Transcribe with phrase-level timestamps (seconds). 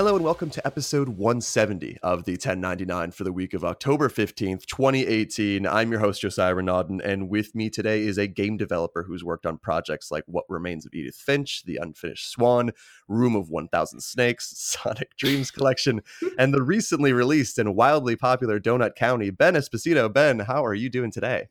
[0.00, 4.64] hello and welcome to episode 170 of the 1099 for the week of October 15th,
[4.64, 5.66] 2018.
[5.66, 9.44] I'm your host, Josiah Renaudin, and with me today is a game developer who's worked
[9.44, 12.70] on projects like What Remains of Edith Finch, The Unfinished Swan,
[13.08, 16.00] Room of 1000 Snakes, Sonic Dreams Collection,
[16.38, 19.28] and the recently released and wildly popular Donut County.
[19.28, 20.10] Ben Esposito.
[20.10, 21.46] Ben, how are you doing today?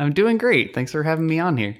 [0.00, 0.74] I'm doing great.
[0.74, 1.76] Thanks for having me on here.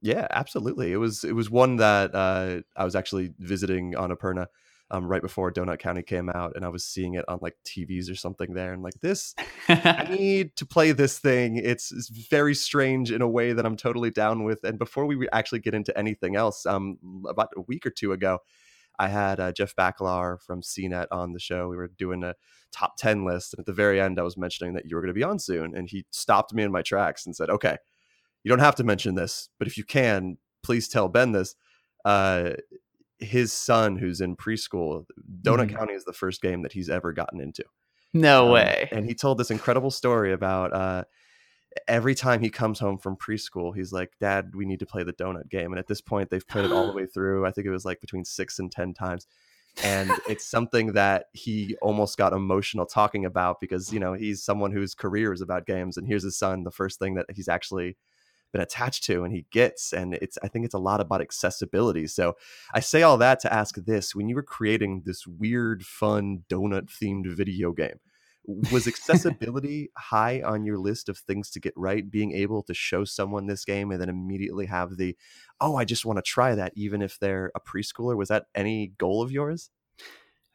[0.00, 0.92] Yeah, absolutely.
[0.92, 4.46] It was it was one that uh, I was actually visiting on Annapurna
[4.90, 8.10] um, right before Donut County came out, and I was seeing it on like TVs
[8.10, 9.34] or something there, and like this,
[9.68, 11.56] I need to play this thing.
[11.56, 14.62] It's, it's, very strange in a way that I'm totally down with.
[14.64, 16.98] And before we actually get into anything else, um,
[17.28, 18.38] about a week or two ago,
[18.98, 21.68] I had uh, Jeff Bakalar from CNET on the show.
[21.68, 22.34] We were doing a
[22.72, 25.14] top ten list, and at the very end, I was mentioning that you were going
[25.14, 27.76] to be on soon, and he stopped me in my tracks and said, "Okay,
[28.44, 31.56] you don't have to mention this, but if you can, please tell Ben this."
[32.04, 32.52] Uh,
[33.18, 35.06] his son who's in preschool
[35.42, 35.76] donut mm.
[35.76, 37.64] county is the first game that he's ever gotten into.
[38.12, 38.88] No um, way.
[38.92, 41.04] and he told this incredible story about uh,
[41.88, 45.12] every time he comes home from preschool he's like dad we need to play the
[45.12, 45.72] donut game.
[45.72, 47.46] And at this point they've played it all the way through.
[47.46, 49.26] I think it was like between six and ten times.
[49.84, 54.72] And it's something that he almost got emotional talking about because you know he's someone
[54.72, 57.96] whose career is about games and here's his son the first thing that he's actually
[58.56, 62.06] been attached to and he gets and it's i think it's a lot about accessibility.
[62.06, 62.36] So
[62.72, 66.88] i say all that to ask this when you were creating this weird fun donut
[66.88, 68.00] themed video game
[68.72, 73.04] was accessibility high on your list of things to get right being able to show
[73.04, 75.14] someone this game and then immediately have the
[75.60, 78.16] oh i just want to try that even if they're a preschooler?
[78.16, 79.70] Was that any goal of yours?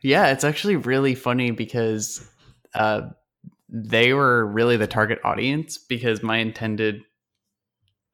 [0.01, 2.27] Yeah it's actually really funny because
[2.73, 3.01] uh,
[3.69, 7.03] they were really the target audience because my intended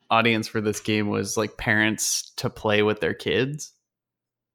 [0.10, 3.74] audience for this game was like parents to play with their kids.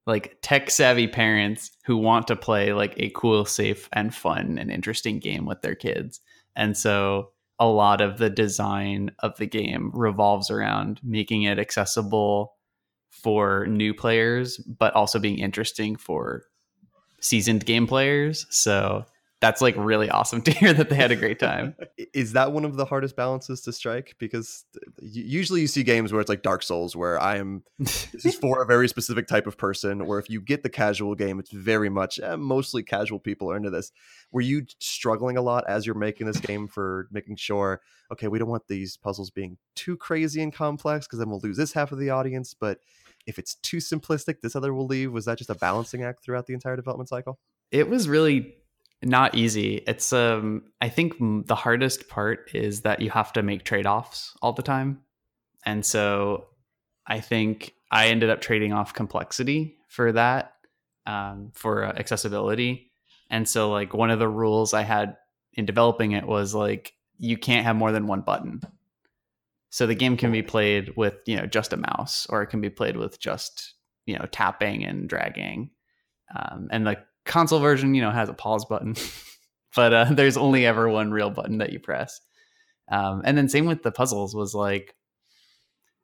[0.07, 4.71] Like tech savvy parents who want to play like a cool safe and fun and
[4.71, 6.21] interesting game with their kids.
[6.57, 12.55] And so a lot of the design of the game revolves around making it accessible
[13.11, 16.43] for new players but also being interesting for
[17.21, 18.47] seasoned game players.
[18.51, 19.05] So
[19.43, 21.75] that's like really awesome to hear that they had a great time.
[22.15, 24.15] Is that one of the hardest balances to strike?
[24.21, 24.65] Because
[25.01, 28.63] usually you see games where it's like Dark Souls, where I am this is for
[28.63, 30.07] a very specific type of person.
[30.07, 33.57] Where if you get the casual game, it's very much eh, mostly casual people are
[33.57, 33.91] into this.
[34.31, 37.81] Were you struggling a lot as you're making this game for making sure,
[38.13, 41.57] okay, we don't want these puzzles being too crazy and complex because then we'll lose
[41.57, 42.79] this half of the audience, but
[43.27, 45.13] if it's too simplistic, this other will leave.
[45.13, 47.41] Was that just a balancing act throughout the entire development cycle?
[47.73, 48.55] It was really
[49.05, 49.83] not easy.
[49.87, 51.15] It's um I think
[51.47, 55.01] the hardest part is that you have to make trade-offs all the time.
[55.65, 56.47] And so
[57.07, 60.55] I think I ended up trading off complexity for that
[61.07, 62.91] um, for uh, accessibility.
[63.31, 65.17] And so like one of the rules I had
[65.55, 68.61] in developing it was like you can't have more than one button.
[69.71, 72.61] So the game can be played with, you know, just a mouse or it can
[72.61, 73.75] be played with just,
[74.07, 75.71] you know, tapping and dragging.
[76.35, 78.95] Um, and the console version, you know, has a pause button,
[79.77, 82.21] but uh, there's only ever one real button that you press.
[82.89, 84.95] Um, and then same with the puzzles was like,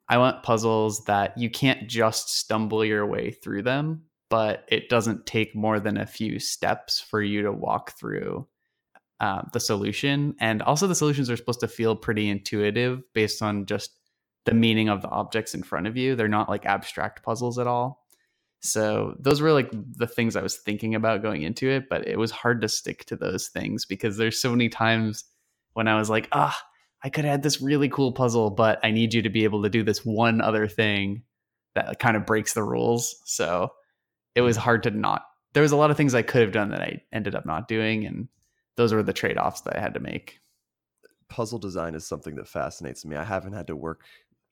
[0.08, 5.26] I want puzzles that you can't just stumble your way through them, but it doesn't
[5.26, 8.46] take more than a few steps for you to walk through
[9.20, 10.34] uh, the solution.
[10.40, 13.90] And also, the solutions are supposed to feel pretty intuitive based on just
[14.46, 16.16] the meaning of the objects in front of you.
[16.16, 18.06] They're not like abstract puzzles at all.
[18.60, 22.18] So those were like the things I was thinking about going into it, but it
[22.18, 25.24] was hard to stick to those things because there's so many times
[25.74, 26.60] when I was like, ah,
[27.02, 29.68] I could add this really cool puzzle, but I need you to be able to
[29.68, 31.22] do this one other thing
[31.74, 33.20] that kind of breaks the rules.
[33.24, 33.70] So
[34.34, 35.22] it was hard to not.
[35.52, 37.68] There was a lot of things I could have done that I ended up not
[37.68, 38.28] doing, and
[38.76, 40.40] those were the trade offs that I had to make.
[41.28, 43.16] Puzzle design is something that fascinates me.
[43.16, 44.04] I haven't had to work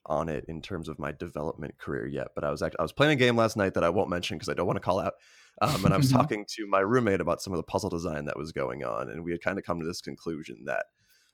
[0.07, 2.29] on it in terms of my development career yet.
[2.35, 4.37] But I was actually I was playing a game last night that I won't mention
[4.37, 5.15] because I don't want to call out.
[5.63, 8.37] Um, and I was talking to my roommate about some of the puzzle design that
[8.37, 10.87] was going on, and we had kind of come to this conclusion that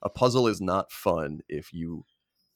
[0.02, 2.04] a puzzle is not fun if you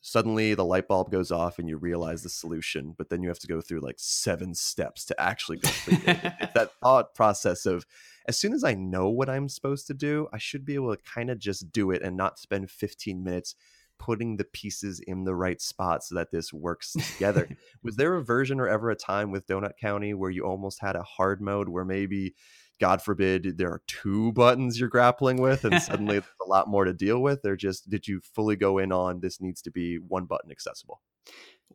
[0.00, 3.40] suddenly the light bulb goes off and you realize the solution, but then you have
[3.40, 6.32] to go through like seven steps to actually complete it.
[6.40, 7.84] it's that thought process of
[8.28, 11.02] as soon as I know what I'm supposed to do, I should be able to
[11.02, 13.56] kind of just do it and not spend 15 minutes
[13.98, 17.48] putting the pieces in the right spot so that this works together.
[17.82, 20.96] was there a version or ever a time with Donut County where you almost had
[20.96, 22.34] a hard mode where maybe
[22.80, 26.84] God forbid there are two buttons you're grappling with and suddenly there's a lot more
[26.84, 27.44] to deal with?
[27.44, 31.00] Or just did you fully go in on this needs to be one button accessible?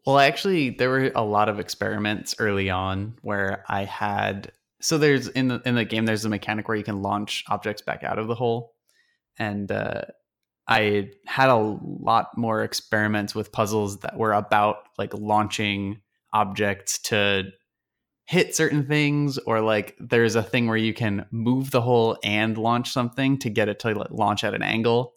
[0.05, 4.51] Well, actually, there were a lot of experiments early on where I had
[4.81, 7.81] so there's in the in the game there's a mechanic where you can launch objects
[7.81, 8.73] back out of the hole,
[9.37, 10.01] and uh,
[10.71, 15.99] I had a lot more experiments with puzzles that were about like launching
[16.31, 17.51] objects to
[18.25, 22.57] hit certain things or like there's a thing where you can move the hole and
[22.57, 25.13] launch something to get it to like, launch at an angle.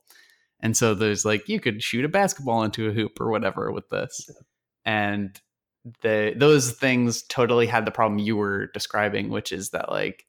[0.58, 3.88] And so there's like you could shoot a basketball into a hoop or whatever with
[3.90, 4.28] this.
[4.84, 5.40] And
[6.02, 10.24] the those things totally had the problem you were describing which is that like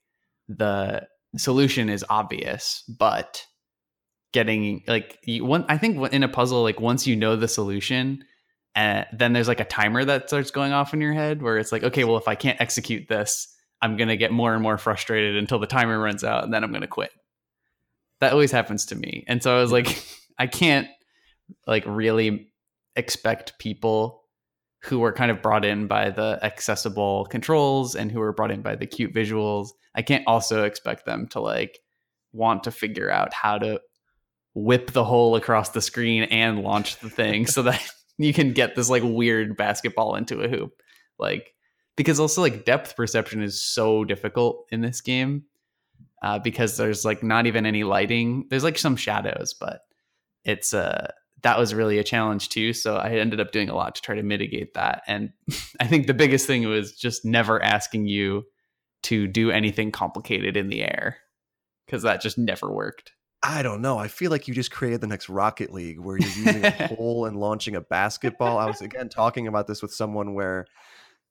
[0.48, 1.04] the
[1.36, 3.44] solution is obvious but
[4.32, 8.22] getting like you, one i think in a puzzle like once you know the solution
[8.74, 11.72] and then there's like a timer that starts going off in your head where it's
[11.72, 14.78] like okay well if i can't execute this i'm going to get more and more
[14.78, 17.10] frustrated until the timer runs out and then i'm going to quit.
[18.20, 19.24] That always happens to me.
[19.28, 20.02] And so i was like
[20.38, 20.88] i can't
[21.66, 22.48] like really
[22.96, 24.22] expect people
[24.84, 28.62] who were kind of brought in by the accessible controls and who were brought in
[28.62, 29.70] by the cute visuals.
[29.94, 31.80] I can't also expect them to like
[32.32, 33.80] want to figure out how to
[34.56, 37.80] whip the hole across the screen and launch the thing so that
[38.18, 40.80] you can get this like weird basketball into a hoop.
[41.18, 41.52] Like
[41.94, 45.44] because also like depth perception is so difficult in this game
[46.22, 48.46] uh, because there's like not even any lighting.
[48.48, 49.82] There's like some shadows, but
[50.44, 51.12] it's uh
[51.42, 52.72] that was really a challenge too.
[52.72, 55.02] So I ended up doing a lot to try to mitigate that.
[55.06, 55.32] And
[55.80, 58.44] I think the biggest thing was just never asking you
[59.02, 61.18] to do anything complicated in the air
[61.84, 63.12] because that just never worked.
[63.48, 63.96] I don't know.
[63.96, 67.26] I feel like you just created the next Rocket League where you're using a pole
[67.26, 68.58] and launching a basketball.
[68.58, 70.66] I was again talking about this with someone where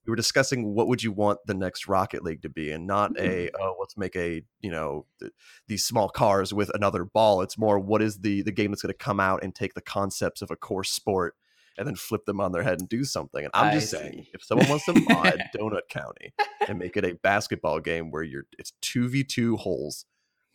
[0.06, 3.12] we were discussing what would you want the next Rocket League to be, and not
[3.20, 3.56] a mm-hmm.
[3.62, 5.34] oh let's make a you know th-
[5.68, 7.42] these small cars with another ball.
[7.42, 9.82] It's more what is the the game that's going to come out and take the
[9.82, 11.36] concepts of a core sport
[11.78, 13.44] and then flip them on their head and do something.
[13.44, 13.98] And I'm I just see.
[13.98, 16.34] saying, if someone wants to mod Donut County
[16.66, 20.06] and make it a basketball game where you're it's two v two holes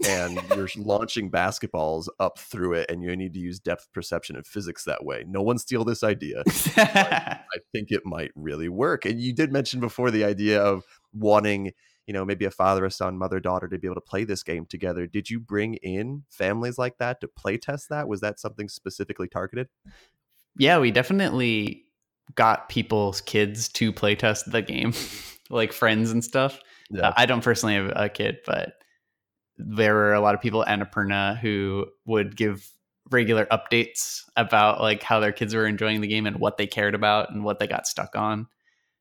[0.07, 4.47] and you're launching basketballs up through it and you need to use depth perception and
[4.47, 5.25] physics that way.
[5.27, 6.43] No one steal this idea
[6.77, 11.73] i think it might really work and you did mention before the idea of wanting
[12.07, 14.43] you know maybe a father a son mother daughter to be able to play this
[14.43, 15.07] game together.
[15.07, 18.09] Did you bring in families like that to play test that?
[18.09, 19.69] Was that something specifically targeted?
[20.59, 21.85] Yeah we definitely
[22.35, 24.93] got people's kids to play test the game
[25.51, 26.61] like friends and stuff.
[26.91, 27.09] Yeah.
[27.09, 28.73] uh, i don't personally have a kid but
[29.67, 32.71] there were a lot of people at Annapurna who would give
[33.11, 36.95] regular updates about like how their kids were enjoying the game and what they cared
[36.95, 38.47] about and what they got stuck on.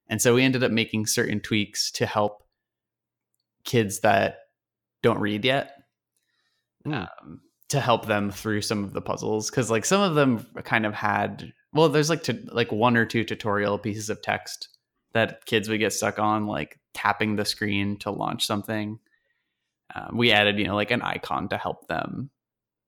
[0.08, 2.44] And so we ended up making certain tweaks to help
[3.64, 4.40] kids that
[5.02, 5.84] don't read yet
[6.86, 6.94] mm.
[7.22, 10.86] um, to help them through some of the puzzles because like some of them kind
[10.86, 14.70] of had well there's like to like one or two tutorial pieces of text
[15.14, 19.00] that kids would get stuck on like tapping the screen to launch something
[19.96, 22.30] um, we added you know like an icon to help them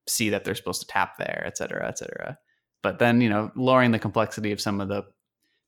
[0.07, 2.37] see that they're supposed to tap there et cetera et cetera
[2.81, 5.03] but then you know lowering the complexity of some of the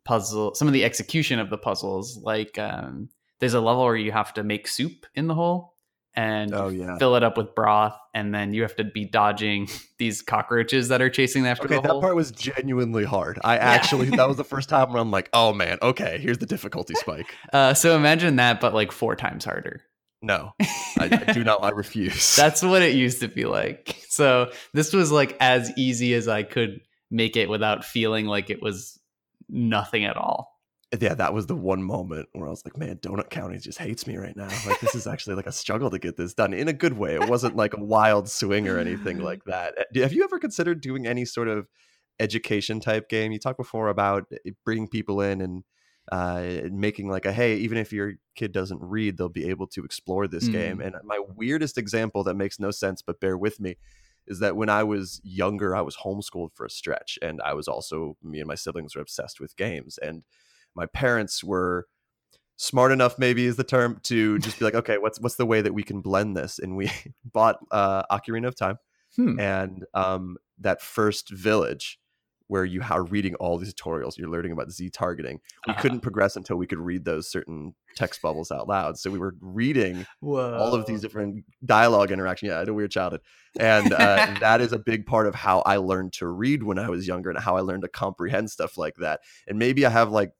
[0.05, 3.09] puzzle some of the execution of the puzzles like um,
[3.39, 5.73] there's a level where you have to make soup in the hole
[6.15, 6.97] and oh, yeah.
[6.97, 11.01] fill it up with broth, and then you have to be dodging these cockroaches that
[11.01, 12.01] are chasing after okay, that hole.
[12.01, 13.39] part was genuinely hard.
[13.43, 13.61] I yeah.
[13.61, 16.93] actually that was the first time where I'm like, oh man, okay, here's the difficulty
[16.95, 17.33] spike.
[17.51, 19.81] Uh, so imagine that, but like four times harder.
[20.23, 21.61] No, I, I do not.
[21.63, 22.35] I refuse.
[22.37, 23.95] That's what it used to be like.
[24.07, 26.79] So this was like as easy as I could
[27.11, 28.99] make it without feeling like it was
[29.49, 30.53] nothing at all.
[30.99, 34.05] Yeah, that was the one moment where I was like, man, Donut County just hates
[34.05, 34.47] me right now.
[34.65, 37.15] Like, this is actually like a struggle to get this done in a good way.
[37.15, 39.73] It wasn't like a wild swing or anything like that.
[39.95, 41.67] Eh, have you ever considered doing any sort of
[42.19, 43.31] education type game?
[43.31, 45.63] You talked before about eh, bringing people in and
[46.11, 49.83] uh, making like a hey, even if your kid doesn't read, they'll be able to
[49.83, 50.53] explore this mm.
[50.53, 50.81] game.
[50.81, 53.77] And my weirdest example that makes no sense, but bear with me,
[54.27, 57.67] is that when I was younger, I was homeschooled for a stretch, and I was
[57.67, 60.23] also me and my siblings were obsessed with games, and
[60.75, 61.87] my parents were
[62.55, 65.59] smart enough maybe is the term to just be like okay what's what's the way
[65.59, 66.89] that we can blend this and we
[67.33, 68.77] bought uh ocarina of time
[69.15, 69.39] hmm.
[69.39, 71.99] and um that first village
[72.53, 75.39] where you are reading all these tutorials, you're learning about Z targeting.
[75.65, 75.81] We uh-huh.
[75.81, 78.99] couldn't progress until we could read those certain text bubbles out loud.
[78.99, 80.55] So we were reading Whoa.
[80.59, 82.49] all of these different dialogue interaction.
[82.49, 83.21] Yeah, I had a weird childhood,
[83.59, 86.91] and uh, that is a big part of how I learned to read when I
[86.91, 89.21] was younger and how I learned to comprehend stuff like that.
[89.47, 90.33] And maybe I have like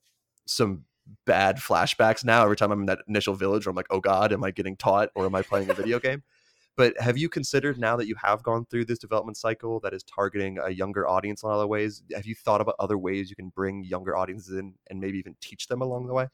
[0.46, 0.84] some
[1.26, 4.32] bad flashbacks now every time I'm in that initial village where I'm like, oh God,
[4.32, 6.22] am I getting taught or am I playing a video game?
[6.76, 10.02] But have you considered now that you have gone through this development cycle that is
[10.02, 12.02] targeting a younger audience in a lot of ways?
[12.14, 15.36] Have you thought about other ways you can bring younger audiences in and maybe even
[15.40, 16.28] teach them along the way?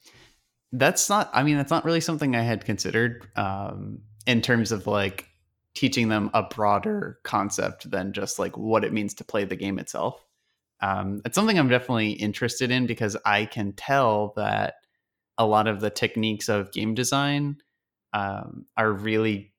[0.73, 4.87] that's not i mean that's not really something i had considered um, in terms of
[4.87, 5.27] like
[5.73, 9.79] teaching them a broader concept than just like what it means to play the game
[9.79, 10.25] itself
[10.81, 14.75] um, it's something i'm definitely interested in because i can tell that
[15.37, 17.57] a lot of the techniques of game design
[18.13, 19.53] um, are really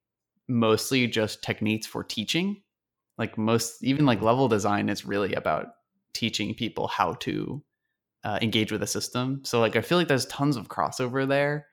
[0.53, 2.63] mostly just techniques for teaching
[3.19, 5.69] like most even like level design is really about
[6.15, 7.63] teaching people how to
[8.25, 9.41] uh, engage with a system.
[9.45, 11.67] So like I feel like there's tons of crossover there,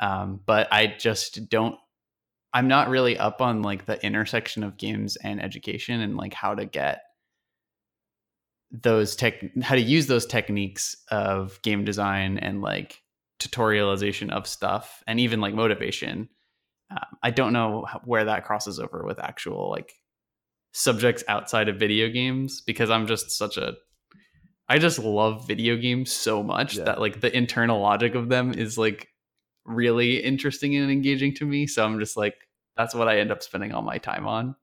[0.00, 1.76] um, but I just don't.
[2.54, 6.54] I'm not really up on like the intersection of games and education and like how
[6.54, 7.00] to get
[8.70, 13.00] those tech how to use those techniques of game design and like
[13.40, 16.28] tutorialization of stuff and even like motivation
[16.92, 19.92] um, i don't know where that crosses over with actual like
[20.72, 23.74] subjects outside of video games because i'm just such a
[24.68, 26.84] I just love video games so much yeah.
[26.84, 29.08] that like the internal logic of them is like
[29.64, 31.66] really interesting and engaging to me.
[31.66, 32.34] So I'm just like,
[32.76, 34.56] that's what I end up spending all my time on.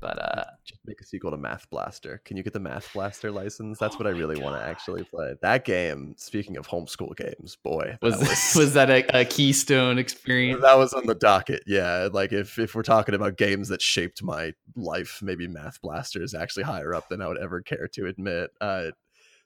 [0.00, 2.20] But uh just make a sequel to Math Blaster.
[2.24, 3.78] Can you get the Math Blaster license?
[3.78, 5.34] That's oh what I really want to actually play.
[5.42, 7.98] That game, speaking of homeschool games, boy.
[8.00, 10.62] Was that was, was that a, a, keystone experience?
[10.62, 11.62] That was on the docket.
[11.66, 12.08] Yeah.
[12.12, 16.34] Like if if we're talking about games that shaped my life, maybe Math Blaster is
[16.34, 18.50] actually higher up than I would ever care to admit.
[18.60, 18.90] Uh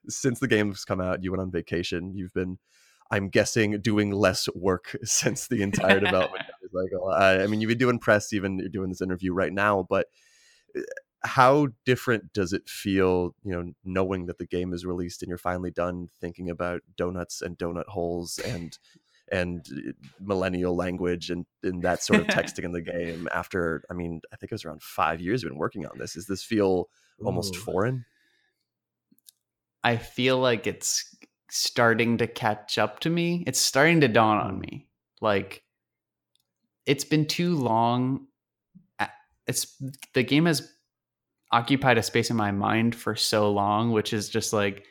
[0.09, 2.13] since the game's come out, you went on vacation.
[2.15, 2.59] You've been,
[3.11, 6.45] I'm guessing, doing less work since the entire development.
[6.73, 9.87] like, I mean, you've been doing press, even you're doing this interview right now.
[9.89, 10.07] But
[11.23, 15.39] how different does it feel, you know, knowing that the game is released and you're
[15.39, 18.79] finally done thinking about donuts and donut holes and
[19.33, 23.95] and eh, millennial language and, and that sort of texting in the game after i
[23.95, 26.43] mean i think it was around five years you've been working on this does this
[26.43, 26.91] feel
[27.23, 27.61] almost Ooh.
[27.61, 28.05] foreign
[29.85, 31.15] I feel like it's
[31.51, 33.45] starting to catch up to me.
[33.47, 34.89] It's starting to dawn on me.
[35.21, 35.63] Like
[36.87, 38.27] it's been too long.
[39.47, 39.81] It's
[40.15, 40.71] the game has
[41.53, 44.85] occupied a space in my mind for so long, which is just like,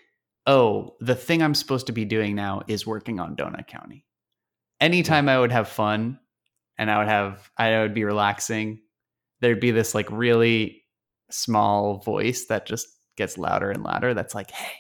[0.46, 4.06] oh, the thing I'm supposed to be doing now is working on Donut County.
[4.80, 6.20] Anytime I would have fun
[6.78, 8.82] and I would have I would be relaxing,
[9.42, 10.84] there'd be this like really
[11.32, 14.74] small voice that just gets louder and louder that's like, hey,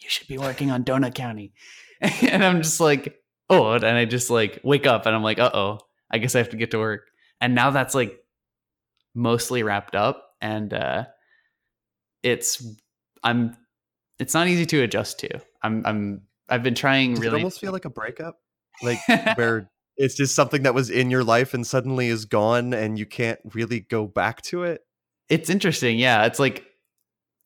[0.00, 1.52] you should be working on Donut County.
[2.00, 3.16] and I'm just like,
[3.48, 5.78] oh, and I just like wake up and I'm like, uh oh,
[6.10, 7.02] I guess I have to get to work.
[7.40, 8.18] And now that's like
[9.16, 11.04] mostly wrapped up and uh
[12.22, 12.64] it's
[13.22, 13.56] I'm
[14.18, 15.40] it's not easy to adjust to.
[15.62, 18.38] I'm I'm I've been trying Does really it almost feel like a breakup?
[18.82, 18.98] Like
[19.36, 23.06] where it's just something that was in your life and suddenly is gone and you
[23.06, 24.82] can't really go back to it?
[25.28, 25.98] It's interesting.
[25.98, 26.64] Yeah, it's like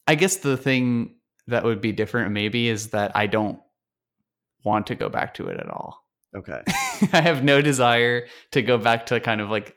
[0.07, 1.15] I guess the thing
[1.47, 3.59] that would be different maybe is that I don't
[4.65, 6.05] want to go back to it at all.
[6.37, 6.63] Okay.
[7.13, 9.75] I have no desire to go back to kind of like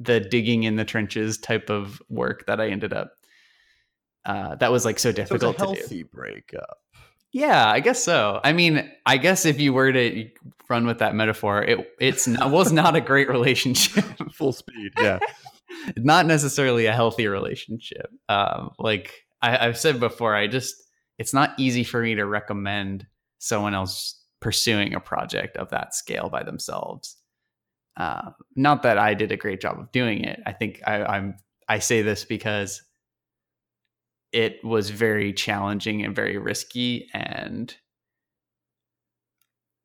[0.00, 3.12] the digging in the trenches type of work that I ended up
[4.28, 6.04] uh, that was like so difficult so to do.
[6.04, 6.78] breakup.
[7.32, 8.40] Yeah, I guess so.
[8.44, 10.28] I mean, I guess if you were to
[10.68, 14.04] run with that metaphor, it it's not, was not a great relationship.
[14.34, 15.18] Full speed, yeah.
[15.96, 18.10] not necessarily a healthy relationship.
[18.28, 20.74] Um, like I, I've said before, I just
[21.18, 23.06] it's not easy for me to recommend
[23.38, 27.16] someone else pursuing a project of that scale by themselves.
[27.98, 30.40] Uh, not that I did a great job of doing it.
[30.46, 31.34] I think I, I'm
[31.68, 32.80] I say this because
[34.32, 37.74] it was very challenging and very risky, and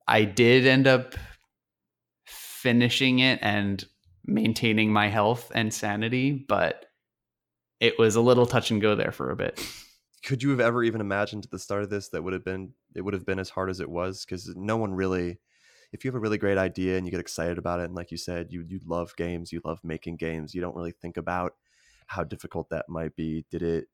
[0.08, 1.16] I did end up
[2.26, 3.84] finishing it and
[4.26, 6.86] maintaining my health and sanity, but
[7.80, 9.60] it was a little touch and go there for a bit.
[10.24, 12.74] Could you have ever even imagined at the start of this that would have been
[12.96, 14.24] it would have been as hard as it was?
[14.24, 15.40] Because no one really
[15.94, 18.12] if you have a really great idea and you get excited about it, and like
[18.12, 21.54] you said, you you love games, you love making games, you don't really think about
[22.08, 23.46] how difficult that might be.
[23.50, 23.86] Did it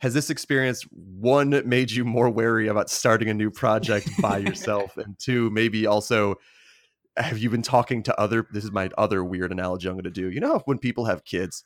[0.00, 4.96] has this experience one made you more wary about starting a new project by yourself
[4.96, 6.34] and two maybe also
[7.16, 10.10] have you been talking to other this is my other weird analogy i'm going to
[10.10, 11.64] do you know when people have kids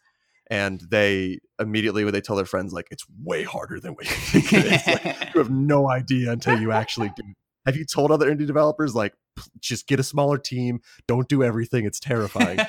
[0.48, 4.16] and they immediately when they tell their friends like it's way harder than what you
[4.16, 7.22] think it is like, you have no idea until you actually do
[7.70, 9.14] have you told other indie developers like
[9.60, 10.80] just get a smaller team.
[11.06, 11.84] Don't do everything.
[11.84, 12.58] It's terrifying.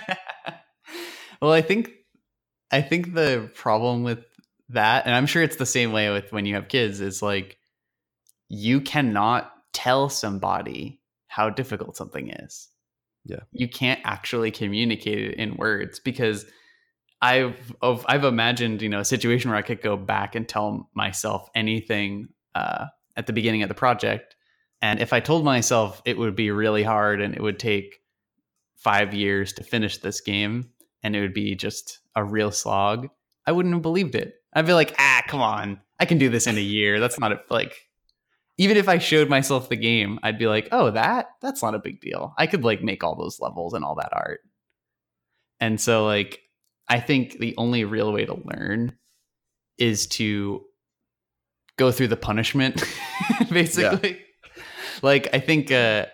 [1.42, 1.90] Well i think
[2.72, 4.20] i think the problem with
[4.70, 7.58] that and i'm sure it's the same way with when you have kids is like
[8.48, 12.68] you cannot tell somebody how difficult something is.
[13.24, 13.40] Yeah.
[13.54, 16.46] You can't actually communicate it in words because
[17.22, 21.50] I've I've imagined you know a situation where I could go back and tell myself
[21.56, 24.36] anything uh, at the beginning of the project
[24.82, 28.00] And if I told myself it would be really hard and it would take
[28.76, 30.72] five years to finish this game
[31.04, 33.10] and it would be just a real slog,
[33.46, 34.36] I wouldn't have believed it.
[34.54, 35.80] I'd be like, ah, come on.
[36.00, 37.00] I can do this in a year.
[37.00, 37.76] That's not a, like,
[38.58, 41.80] even if I showed myself the game, I'd be like, oh, that, that's not a
[41.80, 42.34] big deal.
[42.38, 44.42] I could like make all those levels and all that art.
[45.60, 46.40] And so, like,
[46.88, 48.98] I think the only real way to learn
[49.78, 50.64] is to
[51.78, 52.84] go through the punishment,
[53.50, 54.10] basically.
[54.10, 54.18] Yeah.
[55.02, 56.06] Like, I think uh,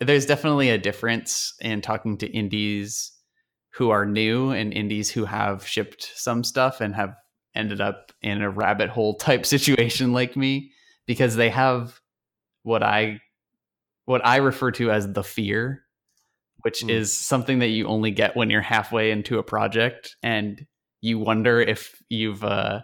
[0.00, 3.12] there's definitely a difference in talking to indies
[3.74, 7.14] who are new and indies who have shipped some stuff and have
[7.54, 10.72] ended up in a rabbit hole type situation like me
[11.06, 12.00] because they have
[12.62, 13.20] what I
[14.04, 15.82] what I refer to as the fear,
[16.60, 16.90] which mm.
[16.90, 20.64] is something that you only get when you're halfway into a project and
[21.00, 22.82] you wonder if you've uh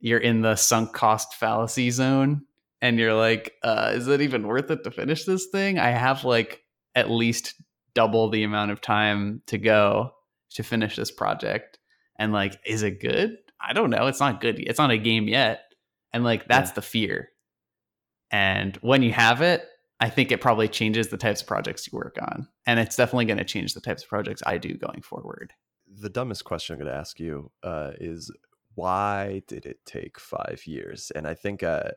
[0.00, 2.42] you're in the sunk cost fallacy zone
[2.84, 5.78] and you're like, uh, is it even worth it to finish this thing?
[5.78, 6.60] I have like
[6.94, 7.54] at least
[7.94, 10.10] double the amount of time to go
[10.50, 11.78] to finish this project.
[12.18, 13.38] And like, is it good?
[13.58, 14.06] I don't know.
[14.06, 14.60] It's not good.
[14.60, 15.62] It's not a game yet.
[16.12, 16.74] And like, that's yeah.
[16.74, 17.30] the fear.
[18.30, 19.64] And when you have it,
[19.98, 22.48] I think it probably changes the types of projects you work on.
[22.66, 25.54] And it's definitely going to change the types of projects I do going forward.
[25.88, 28.30] The dumbest question I'm going to ask you uh, is
[28.74, 31.10] why did it take five years?
[31.14, 31.92] And I think uh,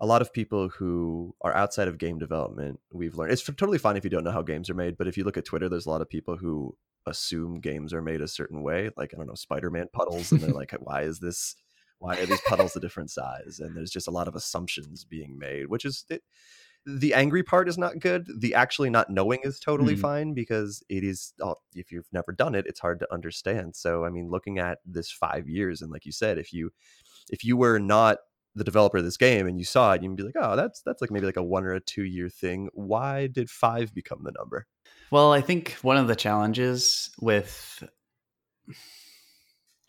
[0.00, 3.96] a lot of people who are outside of game development, we've learned it's totally fine
[3.96, 4.96] if you don't know how games are made.
[4.96, 8.02] But if you look at Twitter, there's a lot of people who assume games are
[8.02, 11.18] made a certain way, like I don't know, Spider-Man puddles, and they're like, why is
[11.18, 11.56] this?
[11.98, 13.58] Why are these puddles a different size?
[13.60, 16.22] And there's just a lot of assumptions being made, which is it,
[16.86, 18.28] the angry part is not good.
[18.38, 20.02] The actually not knowing is totally mm-hmm.
[20.02, 21.34] fine because it is.
[21.40, 23.74] Oh, if you've never done it, it's hard to understand.
[23.74, 26.70] So I mean, looking at this five years, and like you said, if you
[27.30, 28.18] if you were not
[28.58, 31.00] the developer of this game and you saw it, you'd be like, oh, that's that's
[31.00, 32.68] like maybe like a one or a two year thing.
[32.72, 34.66] Why did five become the number?
[35.10, 37.82] Well, I think one of the challenges with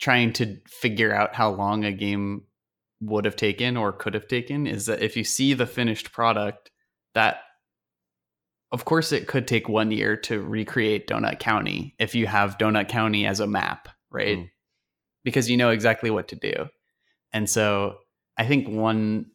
[0.00, 2.44] trying to figure out how long a game
[3.00, 6.70] would have taken or could have taken is that if you see the finished product,
[7.14, 7.40] that
[8.72, 12.88] of course it could take one year to recreate Donut County if you have Donut
[12.88, 14.38] County as a map, right?
[14.38, 14.50] Mm.
[15.24, 16.68] Because you know exactly what to do.
[17.32, 17.96] And so
[18.40, 19.26] I think one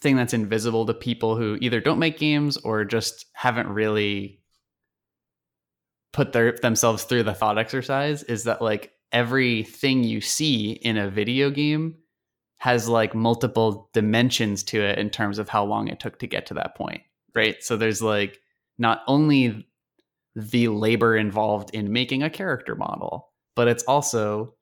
[0.00, 4.42] thing that's invisible to people who either don't make games or just haven't really
[6.12, 11.08] put their themselves through the thought exercise is that like everything you see in a
[11.08, 11.94] video game
[12.58, 16.44] has like multiple dimensions to it in terms of how long it took to get
[16.44, 17.00] to that point
[17.34, 17.62] right?
[17.64, 18.40] So there's like
[18.76, 19.66] not only
[20.36, 24.52] the labor involved in making a character model but it's also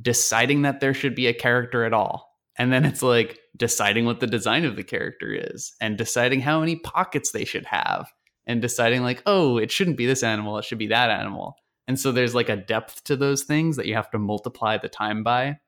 [0.00, 2.28] deciding that there should be a character at all.
[2.56, 6.60] And then it's like deciding what the design of the character is and deciding how
[6.60, 8.08] many pockets they should have
[8.46, 11.56] and deciding, like, oh, it shouldn't be this animal, it should be that animal.
[11.86, 14.88] And so there's like a depth to those things that you have to multiply the
[14.88, 15.58] time by.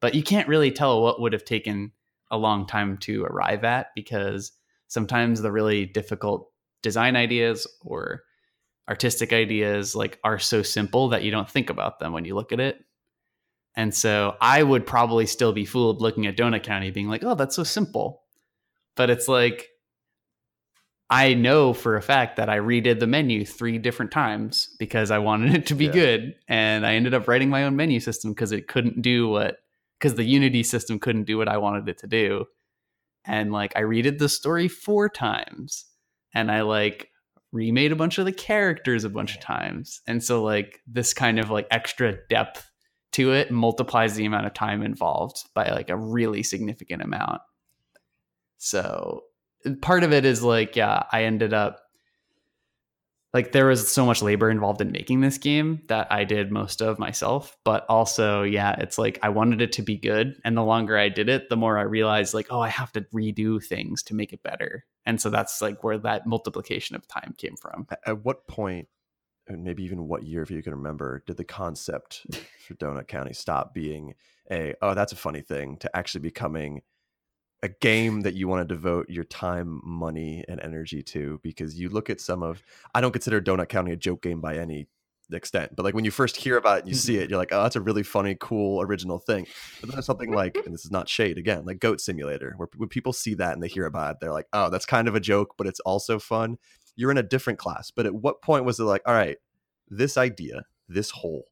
[0.00, 1.92] But you can't really tell what would have taken
[2.30, 4.52] a long time to arrive at because
[4.88, 6.50] sometimes the really difficult
[6.82, 8.22] design ideas or
[8.88, 12.52] artistic ideas like are so simple that you don't think about them when you look
[12.52, 12.84] at it
[13.76, 17.34] and so I would probably still be fooled looking at Donut County being like, oh,
[17.34, 18.22] that's so simple.
[18.96, 19.68] But it's like,
[21.08, 25.18] I know for a fact that I redid the menu three different times because I
[25.18, 25.92] wanted it to be yeah.
[25.92, 26.34] good.
[26.48, 29.58] And I ended up writing my own menu system because it couldn't do what,
[29.98, 32.46] because the Unity system couldn't do what I wanted it to do.
[33.24, 35.84] And like, I redid the story four times
[36.32, 37.08] and I like
[37.52, 40.00] remade a bunch of the characters a bunch of times.
[40.06, 42.69] And so, like, this kind of like extra depth
[43.12, 47.42] to it multiplies the amount of time involved by like a really significant amount.
[48.58, 49.24] So
[49.80, 51.80] part of it is like, yeah, I ended up
[53.32, 56.82] like there was so much labor involved in making this game that I did most
[56.82, 57.56] of myself.
[57.64, 60.34] But also, yeah, it's like I wanted it to be good.
[60.44, 63.02] And the longer I did it, the more I realized like, oh, I have to
[63.14, 64.84] redo things to make it better.
[65.06, 67.86] And so that's like where that multiplication of time came from.
[68.04, 68.88] At what point
[69.50, 72.26] and maybe even what year, if you can remember, did the concept
[72.66, 74.14] for Donut County stop being
[74.50, 76.82] a oh that's a funny thing to actually becoming
[77.62, 81.40] a game that you want to devote your time, money, and energy to?
[81.42, 82.62] Because you look at some of
[82.94, 84.86] I don't consider Donut County a joke game by any
[85.32, 87.52] extent, but like when you first hear about it and you see it, you're like,
[87.52, 89.46] oh, that's a really funny, cool, original thing.
[89.80, 92.88] But then something like, and this is not shade again, like Goat Simulator, where when
[92.88, 95.20] people see that and they hear about it, they're like, oh, that's kind of a
[95.20, 96.56] joke, but it's also fun
[97.00, 97.90] you're in a different class.
[97.90, 99.38] But at what point was it like, all right,
[99.88, 101.44] this idea, this whole,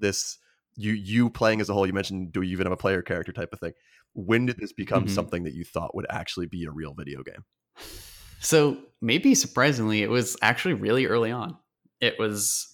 [0.00, 0.38] this
[0.74, 1.86] you you playing as a hole.
[1.86, 3.72] You mentioned do you even have a player character type of thing.
[4.14, 5.14] When did this become mm-hmm.
[5.14, 7.44] something that you thought would actually be a real video game?
[8.40, 11.56] So maybe surprisingly, it was actually really early on.
[12.00, 12.66] It was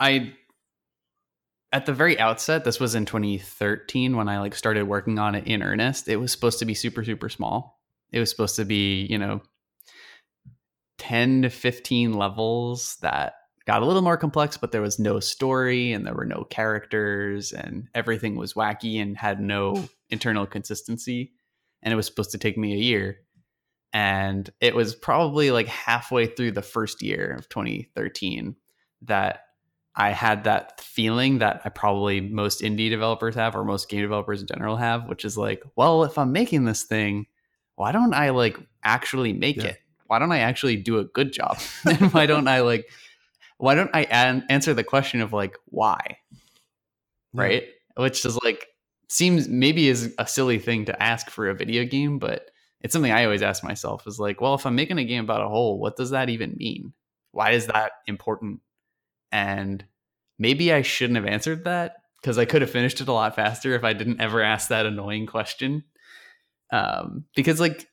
[0.00, 0.32] I
[1.70, 2.64] at the very outset.
[2.64, 6.08] This was in 2013 when I like started working on it in earnest.
[6.08, 7.78] It was supposed to be super super small.
[8.10, 9.42] It was supposed to be you know
[10.98, 13.34] 10 to 15 levels that
[13.66, 17.52] got a little more complex, but there was no story and there were no characters
[17.52, 21.32] and everything was wacky and had no internal consistency.
[21.82, 23.18] And it was supposed to take me a year.
[23.92, 28.56] And it was probably like halfway through the first year of 2013
[29.02, 29.40] that
[29.94, 34.42] I had that feeling that I probably most indie developers have or most game developers
[34.42, 37.26] in general have, which is like, well, if I'm making this thing,
[37.76, 39.68] why don't I like actually make yeah.
[39.68, 39.78] it?
[40.06, 41.58] Why don't I actually do a good job?
[41.84, 42.88] and why don't I like
[43.58, 46.18] why don't I an- answer the question of like why?
[47.32, 47.64] Right?
[47.96, 48.66] Which is like
[49.08, 53.12] seems maybe is a silly thing to ask for a video game, but it's something
[53.12, 55.78] I always ask myself is like, well, if I'm making a game about a hole,
[55.78, 56.92] what does that even mean?
[57.32, 58.60] Why is that important?
[59.32, 59.84] And
[60.38, 63.74] maybe I shouldn't have answered that because I could have finished it a lot faster
[63.74, 65.84] if I didn't ever ask that annoying question.
[66.70, 67.88] Um, because like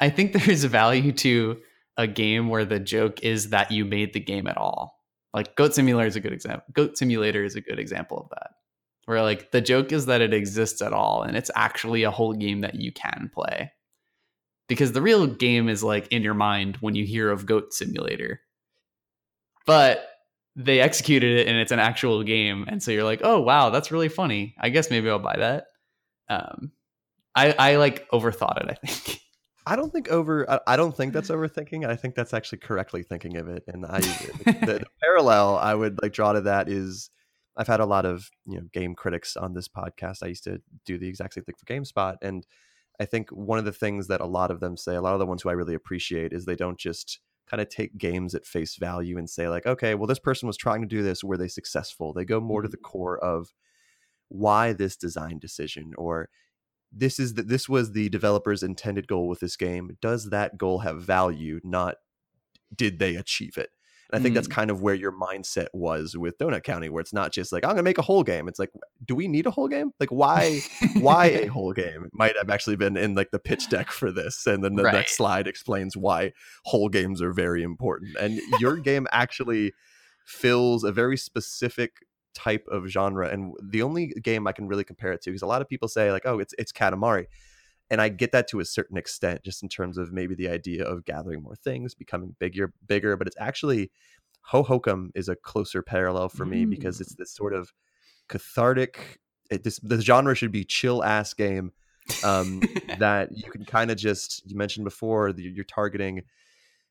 [0.00, 1.60] I think there's a value to
[1.96, 5.00] a game where the joke is that you made the game at all.
[5.32, 6.64] Like Goat Simulator is a good example.
[6.72, 8.50] Goat Simulator is a good example of that.
[9.06, 12.32] Where like the joke is that it exists at all and it's actually a whole
[12.32, 13.72] game that you can play.
[14.66, 18.40] Because the real game is like in your mind when you hear of Goat Simulator.
[19.66, 20.06] But
[20.56, 23.90] they executed it and it's an actual game and so you're like, "Oh, wow, that's
[23.90, 24.54] really funny.
[24.58, 25.66] I guess maybe I'll buy that."
[26.28, 26.72] Um
[27.34, 29.20] I I like overthought it, I think.
[29.66, 30.50] I don't think over.
[30.50, 31.86] I, I, don't think that's overthinking.
[31.88, 33.64] I think that's actually correctly thinking of it.
[33.66, 37.10] And I, the, the, parallel I would like draw to that is,
[37.56, 40.18] I've had a lot of you know game critics on this podcast.
[40.22, 42.46] I used to do the exact same thing for GameSpot, and
[43.00, 45.18] I think one of the things that a lot of them say, a lot of
[45.18, 48.46] the ones who I really appreciate, is they don't just kind of take games at
[48.46, 51.22] face value and say like, okay, well this person was trying to do this.
[51.22, 52.12] Were they successful?
[52.12, 52.90] They go more to the mm-hmm.
[52.90, 53.52] core of
[54.28, 56.28] why this design decision or
[56.96, 59.96] this is that this was the developer's intended goal with this game.
[60.00, 61.60] Does that goal have value?
[61.64, 61.96] Not
[62.74, 63.70] did they achieve it?
[64.12, 64.36] And I think mm.
[64.36, 67.64] that's kind of where your mindset was with Donut County, where it's not just like
[67.64, 68.48] I'm gonna make a whole game.
[68.48, 68.70] It's like,
[69.04, 69.92] do we need a whole game?
[69.98, 70.60] Like, why,
[70.94, 72.04] why a whole game?
[72.04, 74.84] It might have actually been in like the pitch deck for this, and then the
[74.84, 74.94] right.
[74.94, 76.32] next slide explains why
[76.64, 78.16] whole games are very important.
[78.20, 79.72] And your game actually
[80.26, 81.96] fills a very specific
[82.34, 83.28] type of genre.
[83.28, 85.88] And the only game I can really compare it to, because a lot of people
[85.88, 87.26] say like, oh, it's it's Katamari.
[87.90, 90.84] And I get that to a certain extent, just in terms of maybe the idea
[90.84, 93.16] of gathering more things, becoming bigger, bigger.
[93.16, 93.90] But it's actually
[94.52, 96.70] Hohokum is a closer parallel for me mm.
[96.70, 97.18] because it's mm.
[97.18, 97.72] this sort of
[98.28, 99.20] cathartic.
[99.50, 101.72] It, this the genre should be chill ass game
[102.24, 102.62] um,
[102.98, 105.30] that you can kind of just you mentioned before.
[105.36, 106.22] You're targeting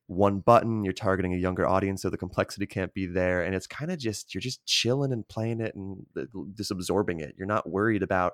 [0.08, 3.68] one button you're targeting a younger audience so the complexity can't be there and it's
[3.68, 6.06] kind of just you're just chilling and playing it and
[6.56, 7.36] just absorbing it.
[7.38, 8.34] You're not worried about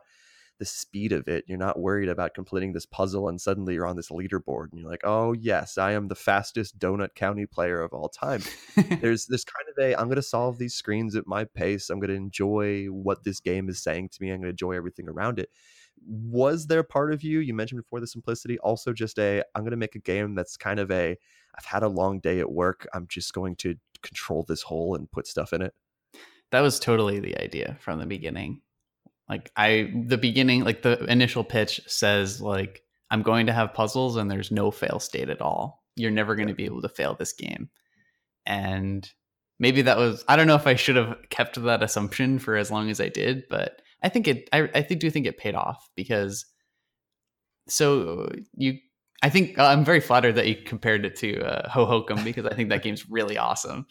[0.57, 1.45] the speed of it.
[1.47, 4.89] You're not worried about completing this puzzle and suddenly you're on this leaderboard and you're
[4.89, 8.41] like oh yes i am the fastest donut county player of all time.
[9.01, 11.89] There's this kind of a i'm going to solve these screens at my pace.
[11.89, 14.31] I'm going to enjoy what this game is saying to me.
[14.31, 15.49] I'm going to enjoy everything around it.
[16.07, 19.71] Was there part of you you mentioned before the simplicity also just a i'm going
[19.71, 21.15] to make a game that's kind of a
[21.59, 25.11] i've had a long day at work i'm just going to control this hole and
[25.11, 25.73] put stuff in it
[26.51, 28.61] that was totally the idea from the beginning
[29.27, 34.15] like i the beginning like the initial pitch says like i'm going to have puzzles
[34.15, 37.15] and there's no fail state at all you're never going to be able to fail
[37.19, 37.69] this game
[38.45, 39.11] and
[39.59, 42.71] maybe that was i don't know if i should have kept that assumption for as
[42.71, 44.49] long as i did but I think it.
[44.53, 46.45] I, I think do think it paid off because.
[47.67, 48.79] So you,
[49.21, 52.53] I think uh, I'm very flattered that you compared it to uh, Hohokum because I
[52.53, 53.85] think that game's really awesome.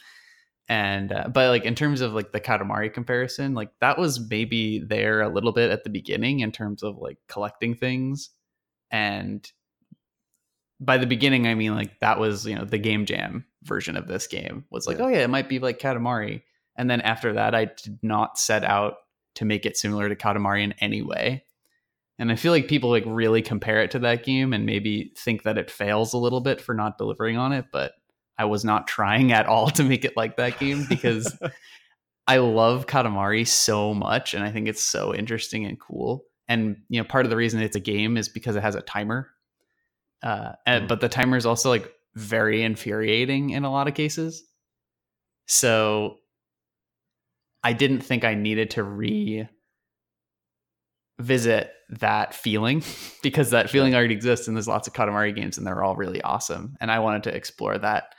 [0.68, 4.80] And uh, but like in terms of like the Katamari comparison, like that was maybe
[4.80, 8.30] there a little bit at the beginning in terms of like collecting things,
[8.90, 9.50] and
[10.78, 14.08] by the beginning I mean like that was you know the game jam version of
[14.08, 15.04] this game was like yeah.
[15.04, 16.42] oh yeah it might be like Katamari,
[16.76, 18.96] and then after that I did not set out
[19.36, 21.44] to make it similar to Katamari in any way.
[22.18, 25.44] And I feel like people like really compare it to that game and maybe think
[25.44, 27.92] that it fails a little bit for not delivering on it, but
[28.36, 31.36] I was not trying at all to make it like that game because
[32.26, 36.24] I love Katamari so much and I think it's so interesting and cool.
[36.48, 38.80] And you know, part of the reason it's a game is because it has a
[38.80, 39.28] timer.
[40.22, 40.88] Uh, and, mm.
[40.88, 44.44] but the timer is also like very infuriating in a lot of cases.
[45.46, 46.16] So
[47.62, 49.48] I didn't think I needed to re
[51.18, 52.82] visit that feeling
[53.22, 56.22] because that feeling already exists and there's lots of Katamari games and they're all really
[56.22, 56.76] awesome.
[56.80, 58.14] And I wanted to explore that.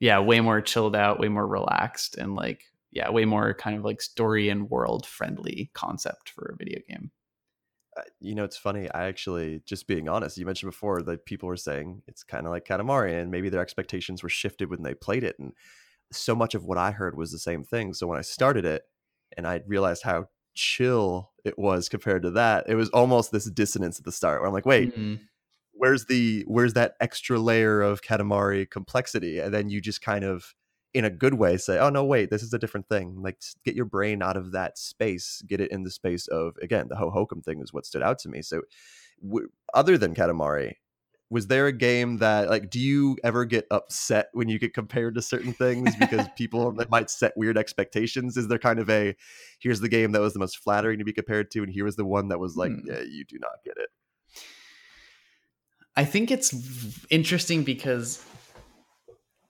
[0.00, 3.84] Yeah, way more chilled out, way more relaxed, and like, yeah, way more kind of
[3.84, 7.12] like story and world friendly concept for a video game.
[7.96, 8.90] Uh, you know, it's funny.
[8.90, 12.52] I actually, just being honest, you mentioned before that people were saying it's kind of
[12.52, 15.36] like Katamari, and maybe their expectations were shifted when they played it.
[15.38, 15.52] And
[16.10, 17.94] so much of what I heard was the same thing.
[17.94, 18.82] So when I started it,
[19.36, 23.98] and I realized how chill it was compared to that, it was almost this dissonance
[23.98, 25.22] at the start where I'm like, wait, mm-hmm.
[25.72, 29.38] where's the where's that extra layer of Katamari complexity?
[29.38, 30.54] And then you just kind of
[30.94, 33.22] in a good way say, oh no, wait, this is a different thing.
[33.22, 36.86] Like get your brain out of that space, get it in the space of again,
[36.88, 38.42] the Hohokum thing is what stood out to me.
[38.42, 38.62] So
[39.22, 40.74] w- other than Katamari,
[41.32, 45.14] was there a game that like do you ever get upset when you get compared
[45.14, 49.16] to certain things because people might set weird expectations is there kind of a
[49.58, 51.96] here's the game that was the most flattering to be compared to and here was
[51.96, 52.86] the one that was like hmm.
[52.86, 53.88] yeah you do not get it
[55.96, 56.54] i think it's
[57.08, 58.22] interesting because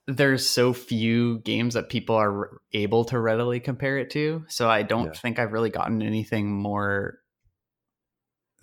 [0.07, 4.83] there's so few games that people are able to readily compare it to so i
[4.83, 5.19] don't yeah.
[5.19, 7.19] think i've really gotten anything more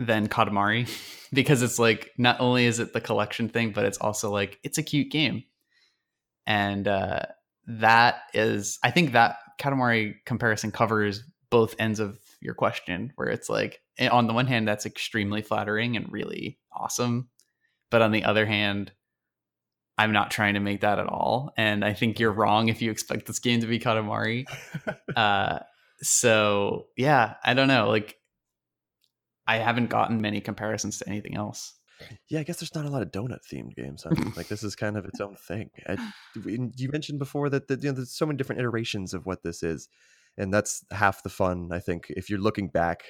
[0.00, 0.88] than Katamari
[1.32, 4.78] because it's like not only is it the collection thing, but it's also like it's
[4.78, 5.44] a cute game,
[6.46, 7.20] and uh,
[7.66, 13.48] that is I think that Katamari comparison covers both ends of your question, where it's
[13.48, 17.28] like eh, on the one hand that's extremely flattering and really awesome,
[17.90, 18.92] but on the other hand.
[19.98, 22.90] I'm not trying to make that at all, and I think you're wrong if you
[22.90, 24.46] expect this game to be Katamari.
[25.16, 25.58] uh,
[26.00, 27.90] so yeah, I don't know.
[27.90, 28.16] Like
[29.46, 31.74] I haven't gotten many comparisons to anything else.
[32.28, 34.04] Yeah, I guess there's not a lot of donut themed games.
[34.04, 34.14] Huh?
[34.36, 35.70] like this is kind of its own thing.
[35.86, 35.96] I,
[36.34, 39.62] you mentioned before that the, you know, there's so many different iterations of what this
[39.62, 39.88] is,
[40.38, 41.70] and that's half the fun.
[41.72, 43.04] I think if you're looking back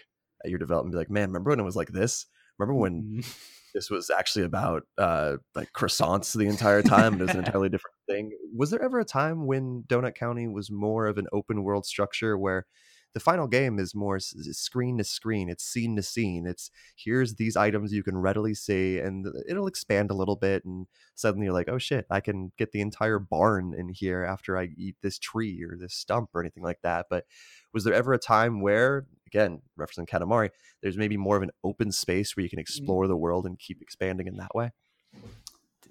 [0.44, 2.26] at your development, be like, man, remember when it was like this?
[2.58, 3.30] Remember when mm-hmm.
[3.74, 7.14] this was actually about uh, like croissants the entire time?
[7.14, 8.30] It was an entirely different thing.
[8.54, 12.36] Was there ever a time when Donut County was more of an open world structure
[12.36, 12.66] where
[13.12, 17.56] the final game is more screen to screen it's scene to scene it's here's these
[17.56, 21.68] items you can readily see and it'll expand a little bit and suddenly you're like
[21.68, 25.62] oh shit i can get the entire barn in here after i eat this tree
[25.62, 27.24] or this stump or anything like that but
[27.72, 30.50] was there ever a time where again referencing katamari
[30.82, 32.62] there's maybe more of an open space where you can mm.
[32.62, 34.70] explore the world and keep expanding in that way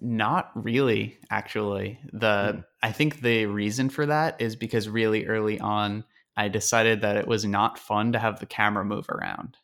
[0.02, 2.64] not really actually the mm.
[2.82, 6.04] i think the reason for that is because really early on
[6.38, 9.58] I decided that it was not fun to have the camera move around.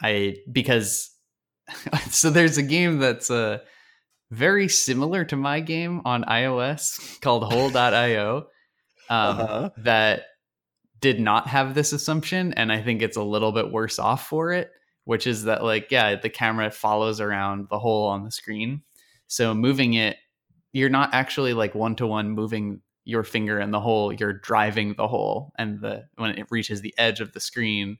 [0.00, 1.10] I because
[2.10, 3.58] so there's a game that's uh
[4.30, 8.46] very similar to my game on iOS called Hole.io
[9.08, 9.70] um, uh-huh.
[9.78, 10.24] that
[11.00, 14.52] did not have this assumption, and I think it's a little bit worse off for
[14.52, 14.70] it.
[15.04, 18.82] Which is that like yeah, the camera follows around the hole on the screen,
[19.26, 20.18] so moving it,
[20.72, 24.92] you're not actually like one to one moving your finger in the hole, you're driving
[24.92, 27.96] the hole, and the when it reaches the edge of the screen,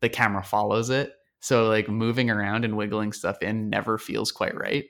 [0.00, 1.12] the camera follows it.
[1.40, 4.84] So like moving around and wiggling stuff in never feels quite right.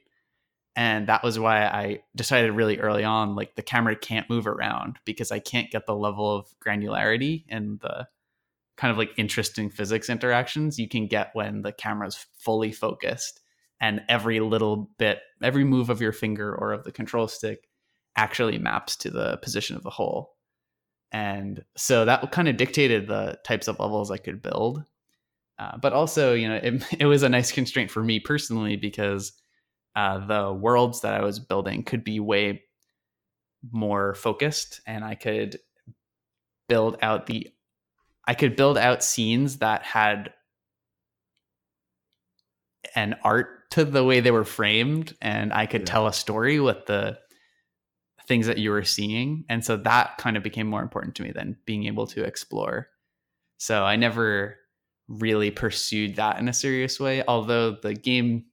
[0.77, 4.99] And that was why I decided really early on, like the camera can't move around
[5.07, 8.07] because I can't get the level of granularity and the
[8.77, 13.41] kind of like interesting physics interactions you can get when the camera's fully focused
[13.81, 17.67] and every little bit, every move of your finger or of the control stick
[18.17, 20.35] actually maps to the position of the hole.
[21.13, 24.85] And so that kind of dictated the types of levels I could build.
[25.59, 29.33] Uh, but also, you know, it, it was a nice constraint for me personally because
[29.97, 32.63] uh, the worlds that I was building could be way
[33.73, 35.59] more focused and I could
[36.69, 37.49] build out the
[38.27, 40.33] I could build out scenes that had
[42.95, 45.87] an art to the way they were framed and I could yeah.
[45.87, 47.19] tell a story with the
[48.27, 49.45] things that you were seeing.
[49.49, 52.89] And so that kind of became more important to me than being able to explore.
[53.59, 54.57] So I never
[55.09, 58.47] really pursued that in a serious way, although the game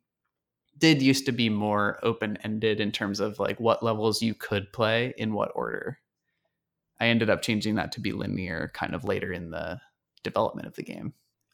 [0.78, 4.74] did used to be more open ended in terms of like what levels you could
[4.74, 6.00] play in what order.
[7.00, 9.80] I ended up changing that to be linear kind of later in the
[10.24, 11.14] development of the game.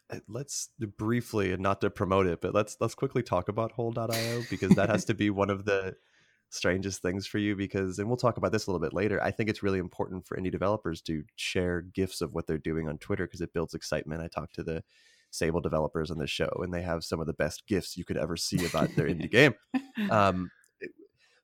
[0.09, 4.43] Uh, let's briefly and not to promote it, but let's let's quickly talk about hole.io
[4.49, 5.95] because that has to be one of the
[6.49, 9.29] strangest things for you because and we'll talk about this a little bit later i
[9.29, 12.97] think it's really important for indie developers to share gifs of what they're doing on
[12.97, 14.81] twitter because it builds excitement i talked to the
[15.29, 18.17] sable developers on the show and they have some of the best gifts you could
[18.17, 19.53] ever see about their indie game
[20.09, 20.49] um,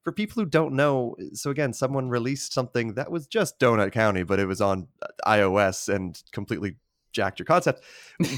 [0.03, 4.23] for people who don't know, so again, someone released something that was just Donut County,
[4.23, 6.75] but it was on uh, iOS and completely
[7.13, 7.83] jacked your concept.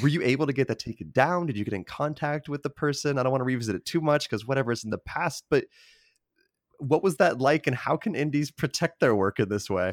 [0.03, 1.47] Were you able to get that taken down?
[1.47, 3.17] Did you get in contact with the person?
[3.17, 5.65] I don't want to revisit it too much because whatever is in the past, but
[6.79, 9.91] what was that like and how can indies protect their work in this way?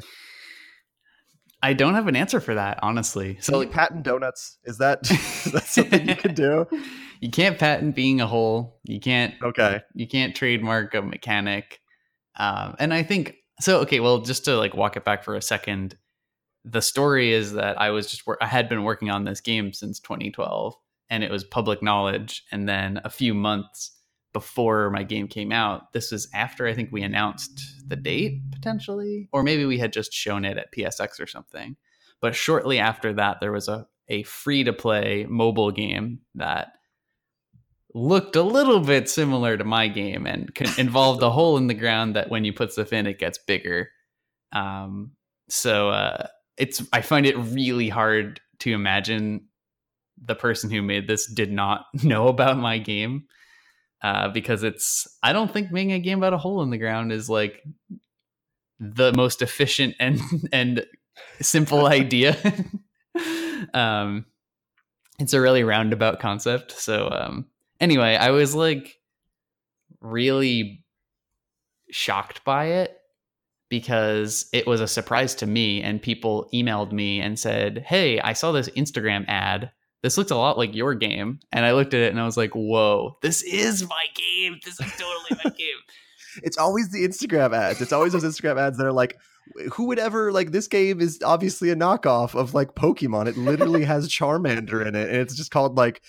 [1.63, 3.37] I don't have an answer for that, honestly.
[3.39, 4.99] So, like patent donuts, is that,
[5.45, 6.67] is that something you can do?
[7.21, 8.81] You can't patent being a hole.
[8.83, 9.33] You can't.
[9.41, 9.79] Okay.
[9.93, 11.79] You can't trademark a mechanic.
[12.35, 13.79] Um, and I think so.
[13.79, 15.97] Okay, well, just to like walk it back for a second,
[16.65, 20.01] the story is that I was just I had been working on this game since
[20.01, 20.75] 2012,
[21.09, 22.43] and it was public knowledge.
[22.51, 23.91] And then a few months
[24.33, 25.93] before my game came out.
[25.93, 30.11] This was after I think we announced the date potentially, or maybe we had just
[30.11, 31.77] shown it at PSX or something.
[32.19, 36.73] But shortly after that, there was a, a free to play mobile game that
[37.93, 42.15] looked a little bit similar to my game and involved a hole in the ground
[42.15, 43.89] that when you put stuff in, it gets bigger.
[44.51, 45.11] Um,
[45.49, 49.47] so uh, it's I find it really hard to imagine
[50.23, 53.25] the person who made this did not know about my game
[54.03, 57.11] uh, because it's I don't think making a game about a hole in the ground
[57.11, 57.63] is like
[58.79, 60.19] the most efficient and
[60.51, 60.85] and
[61.41, 62.37] simple idea.
[63.73, 64.25] um,
[65.19, 66.73] it's a really roundabout concept.
[66.73, 67.45] So um,
[67.79, 68.99] anyway, I was like
[70.01, 70.83] really
[71.89, 72.97] shocked by it
[73.69, 78.33] because it was a surprise to me and people emailed me and said, "Hey, I
[78.33, 79.71] saw this Instagram ad
[80.03, 81.39] this looks a lot like your game.
[81.51, 84.59] And I looked at it and I was like, whoa, this is my game.
[84.63, 85.79] This is totally my game.
[86.43, 87.81] It's always the Instagram ads.
[87.81, 89.17] It's always those Instagram ads that are like,
[89.71, 93.27] who would ever like this game is obviously a knockoff of like Pokemon.
[93.27, 96.01] It literally has Charmander in it, and it's just called like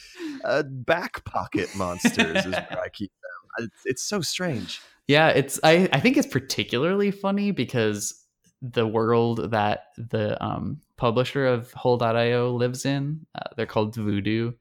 [0.44, 3.66] uh, back pocket monsters is where I keep them.
[3.66, 4.80] It's, it's so strange.
[5.09, 8.24] Yeah, it's I, I think it's particularly funny because
[8.62, 13.26] the world that the um, publisher of Hole.io lives in.
[13.35, 14.52] Uh, they're called Voodoo.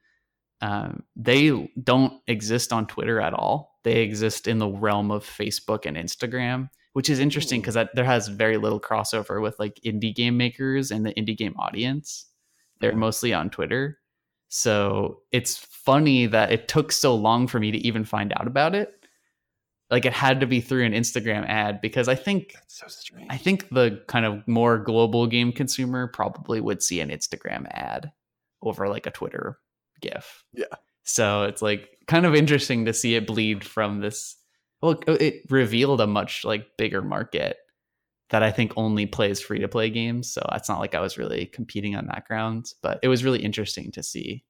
[0.61, 3.79] Um, they don't exist on Twitter at all.
[3.83, 8.29] They exist in the realm of Facebook and Instagram, which is interesting because there has
[8.29, 12.27] very little crossover with like indie game makers and the indie game audience.
[12.79, 13.99] They're mostly on Twitter.
[14.47, 18.75] So it's funny that it took so long for me to even find out about
[18.75, 19.02] it
[19.93, 22.87] like it had to be through an Instagram ad because I think so
[23.29, 28.11] I think the kind of more global game consumer probably would see an Instagram ad
[28.63, 29.59] over like a Twitter
[30.01, 30.43] GIF.
[30.51, 30.65] Yeah.
[31.03, 34.35] So it's like kind of interesting to see it bleed from this.
[34.81, 37.57] Well, it revealed a much like bigger market
[38.31, 40.33] that I think only plays free to play games.
[40.33, 43.43] So it's not like I was really competing on that grounds, but it was really
[43.43, 44.43] interesting to see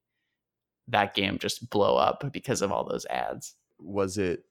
[0.88, 3.56] that game just blow up because of all those ads.
[3.78, 4.46] Was it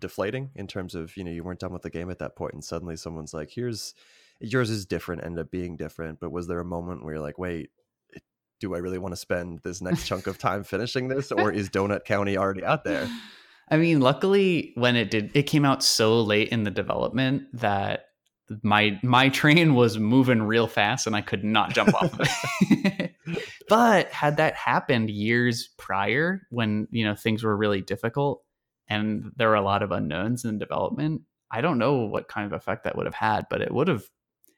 [0.00, 2.52] deflating in terms of you know you weren't done with the game at that point
[2.52, 3.94] and suddenly someone's like here's
[4.40, 7.38] yours is different end up being different but was there a moment where you're like
[7.38, 7.70] wait
[8.60, 11.70] do i really want to spend this next chunk of time finishing this or is
[11.70, 13.08] donut county already out there
[13.70, 18.06] i mean luckily when it did it came out so late in the development that
[18.62, 23.14] my my train was moving real fast and i could not jump off of it.
[23.68, 28.42] But had that happened years prior when you know things were really difficult
[28.88, 32.52] and there were a lot of unknowns in development, I don't know what kind of
[32.52, 34.04] effect that would have had, but it would have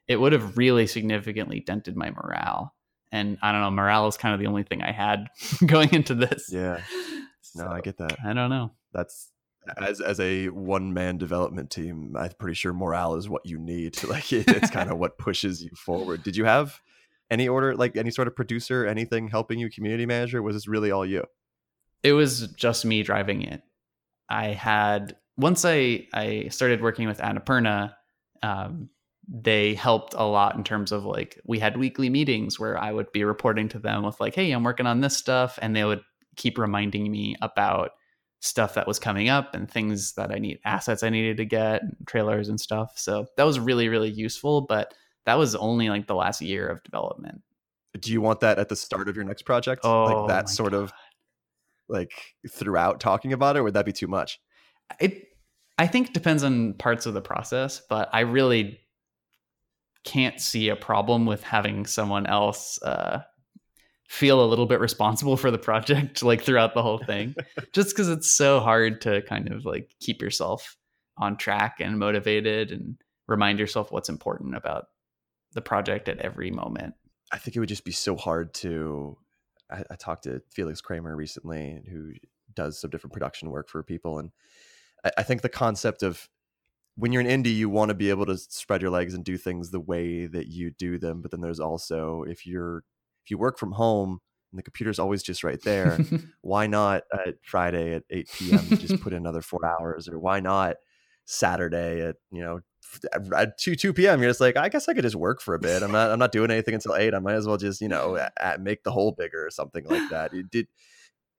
[0.07, 2.73] it would have really significantly dented my morale.
[3.11, 5.27] And I don't know, morale is kind of the only thing I had
[5.65, 6.49] going into this.
[6.51, 6.79] Yeah.
[7.55, 8.17] No, so, I get that.
[8.23, 8.71] I don't know.
[8.93, 9.31] That's
[9.77, 13.97] as as a one man development team, I'm pretty sure morale is what you need.
[14.09, 16.23] Like it, it's kind of what pushes you forward.
[16.23, 16.79] Did you have
[17.29, 20.41] any order, like any sort of producer, anything helping you, community manager?
[20.41, 21.25] Was this really all you?
[22.01, 23.61] It was just me driving it.
[24.29, 27.93] I had once I I started working with Annapurna,
[28.43, 28.89] um,
[29.27, 33.11] they helped a lot in terms of like we had weekly meetings where I would
[33.11, 36.01] be reporting to them with like, hey, I'm working on this stuff, and they would
[36.35, 37.91] keep reminding me about
[38.41, 41.81] stuff that was coming up and things that I need assets I needed to get,
[42.07, 42.93] trailers and stuff.
[42.95, 44.93] So that was really really useful, but
[45.25, 47.41] that was only like the last year of development.
[47.99, 49.81] Do you want that at the start of your next project?
[49.83, 50.83] Oh, like that sort God.
[50.83, 50.93] of
[51.89, 52.11] like
[52.49, 53.63] throughout talking about it?
[53.63, 54.39] would that be too much?
[54.99, 55.27] It,
[55.77, 58.79] I think, depends on parts of the process, but I really
[60.03, 63.21] can't see a problem with having someone else uh,
[64.07, 67.35] feel a little bit responsible for the project, like throughout the whole thing,
[67.73, 70.75] just because it's so hard to kind of like keep yourself
[71.17, 72.95] on track and motivated and
[73.27, 74.85] remind yourself what's important about
[75.53, 76.95] the project at every moment.
[77.31, 79.17] I think it would just be so hard to
[79.71, 82.13] I, I talked to Felix Kramer recently, who
[82.53, 84.31] does some different production work for people, and
[85.03, 86.29] I, I think the concept of
[86.95, 89.37] when you're an indie, you want to be able to spread your legs and do
[89.37, 91.21] things the way that you do them.
[91.21, 92.83] But then there's also if you're
[93.23, 94.19] if you work from home
[94.51, 95.97] and the computer's always just right there,
[96.41, 98.77] why not at Friday at 8 p.m.
[98.77, 100.75] just put in another four hours, or why not
[101.25, 102.59] Saturday at you know
[103.35, 104.21] at 2 2 p.m.
[104.21, 105.83] You're just like, I guess I could just work for a bit.
[105.83, 107.13] I'm not I'm not doing anything until eight.
[107.13, 110.09] I might as well just you know at, make the hole bigger or something like
[110.09, 110.33] that.
[110.33, 110.67] You did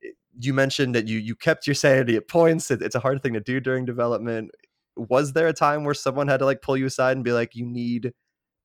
[0.05, 2.71] eh, you mentioned that you you kept your sanity at points.
[2.71, 4.51] It, it's a hard thing to do during development.
[4.97, 7.55] Was there a time where someone had to like pull you aside and be like,
[7.55, 8.13] you need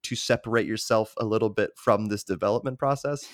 [0.03, 3.27] to separate yourself a little bit from this development process?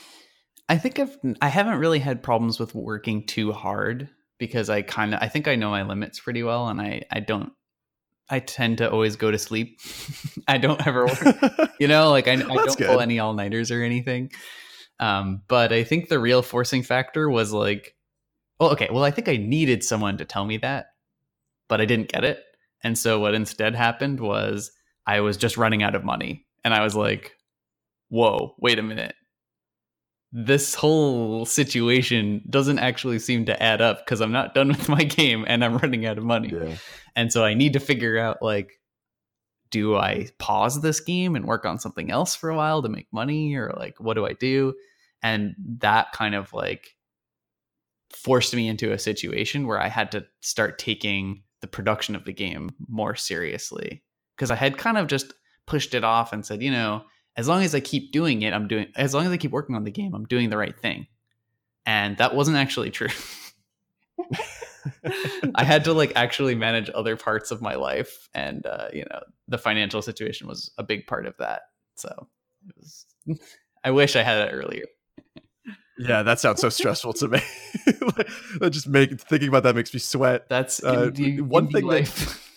[0.69, 5.13] I think I've I haven't really had problems with working too hard because I kind
[5.13, 7.51] of I think I know my limits pretty well and I I don't
[8.31, 9.79] I tend to always go to sleep.
[10.47, 12.87] I don't ever work, you know, like I, I don't good.
[12.87, 14.31] pull any all nighters or anything.
[14.99, 17.95] Um, but I think the real forcing factor was like
[18.61, 18.89] well, okay.
[18.91, 20.93] Well, I think I needed someone to tell me that,
[21.67, 22.43] but I didn't get it.
[22.83, 24.71] And so what instead happened was
[25.07, 26.45] I was just running out of money.
[26.63, 27.31] And I was like,
[28.09, 29.15] whoa, wait a minute.
[30.33, 35.03] This whole situation doesn't actually seem to add up because I'm not done with my
[35.03, 36.49] game and I'm running out of money.
[36.53, 36.77] Yeah.
[37.15, 38.79] And so I need to figure out like,
[39.71, 43.07] do I pause this game and work on something else for a while to make
[43.11, 44.73] money or like what do I do?
[45.23, 46.95] And that kind of like
[48.11, 52.33] forced me into a situation where I had to start taking the production of the
[52.33, 54.03] game more seriously
[54.35, 55.33] because I had kind of just
[55.67, 57.03] pushed it off and said, you know,
[57.35, 59.75] as long as I keep doing it, I'm doing as long as I keep working
[59.75, 61.07] on the game, I'm doing the right thing.
[61.85, 63.09] And that wasn't actually true.
[65.55, 69.21] I had to like actually manage other parts of my life and uh, you know,
[69.47, 71.63] the financial situation was a big part of that.
[71.95, 72.27] So,
[72.77, 73.05] was,
[73.83, 74.85] I wish I had it earlier.
[75.97, 77.41] Yeah, that sounds so stressful to me.
[78.59, 80.49] That just make thinking about that makes me sweat.
[80.49, 82.25] That's uh, one thing life.
[82.25, 82.50] That,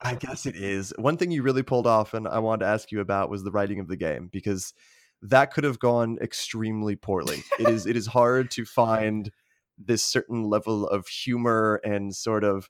[0.00, 0.92] I guess it is.
[0.98, 3.50] One thing you really pulled off, and I wanted to ask you about was the
[3.50, 4.74] writing of the game because
[5.22, 7.42] that could have gone extremely poorly.
[7.58, 9.30] it is it is hard to find
[9.78, 12.68] this certain level of humor and sort of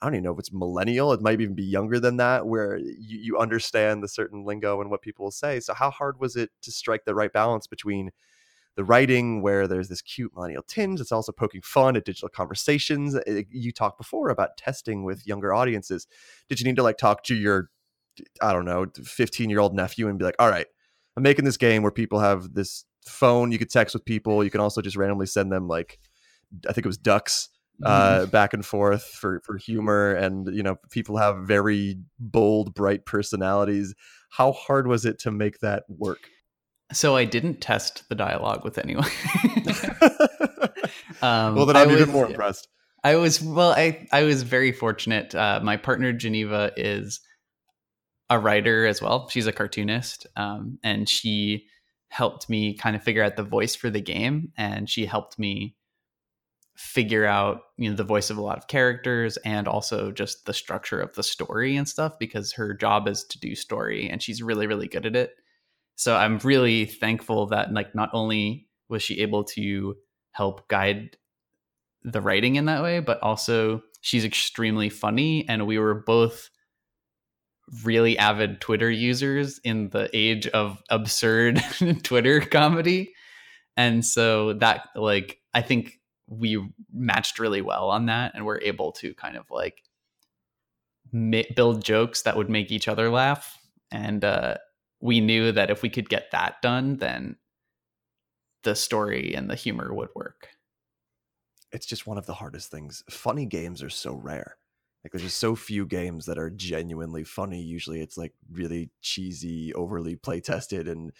[0.00, 1.12] I don't even know if it's millennial.
[1.12, 4.90] It might even be younger than that, where you, you understand the certain lingo and
[4.90, 5.58] what people will say.
[5.58, 8.10] So, how hard was it to strike the right balance between
[8.78, 11.00] the writing where there's this cute millennial tinge.
[11.00, 13.16] It's also poking fun at digital conversations.
[13.16, 16.06] It, eh, you talked before about testing with younger audiences.
[16.48, 17.70] Did you need to like talk to your,
[18.40, 20.68] I don't know, 15 year old nephew and be like, all right,
[21.16, 23.50] I'm making this game where people have this phone.
[23.50, 24.44] You could text with people.
[24.44, 25.98] You can also just randomly send them like,
[26.68, 27.48] I think it was ducks
[27.84, 28.30] uh, mm-hmm.
[28.30, 33.94] back and forth for for humor and you know people have very bold bright personalities
[34.30, 36.28] how hard was it to make that work
[36.92, 39.04] so I didn't test the dialogue with anyone.
[41.22, 42.68] um, well, then I'm even more impressed.
[43.04, 43.72] I was well.
[43.72, 45.34] I I was very fortunate.
[45.34, 47.20] Uh, my partner Geneva is
[48.30, 49.28] a writer as well.
[49.28, 51.66] She's a cartoonist, um, and she
[52.08, 55.76] helped me kind of figure out the voice for the game, and she helped me
[56.78, 60.54] figure out you know the voice of a lot of characters and also just the
[60.54, 64.40] structure of the story and stuff because her job is to do story and she's
[64.40, 65.32] really really good at it
[65.98, 69.96] so i'm really thankful that like not only was she able to
[70.32, 71.16] help guide
[72.04, 76.50] the writing in that way but also she's extremely funny and we were both
[77.84, 81.62] really avid twitter users in the age of absurd
[82.02, 83.12] twitter comedy.
[83.76, 88.92] And so that like i think we matched really well on that and we're able
[88.92, 89.82] to kind of like
[91.54, 93.58] build jokes that would make each other laugh.
[93.90, 94.56] And uh
[95.00, 97.36] we knew that if we could get that done, then
[98.64, 100.48] the story and the humor would work.
[101.70, 103.04] It's just one of the hardest things.
[103.10, 104.56] Funny games are so rare.
[105.04, 107.62] Like there's just so few games that are genuinely funny.
[107.62, 111.12] Usually it's like really cheesy, overly play tested and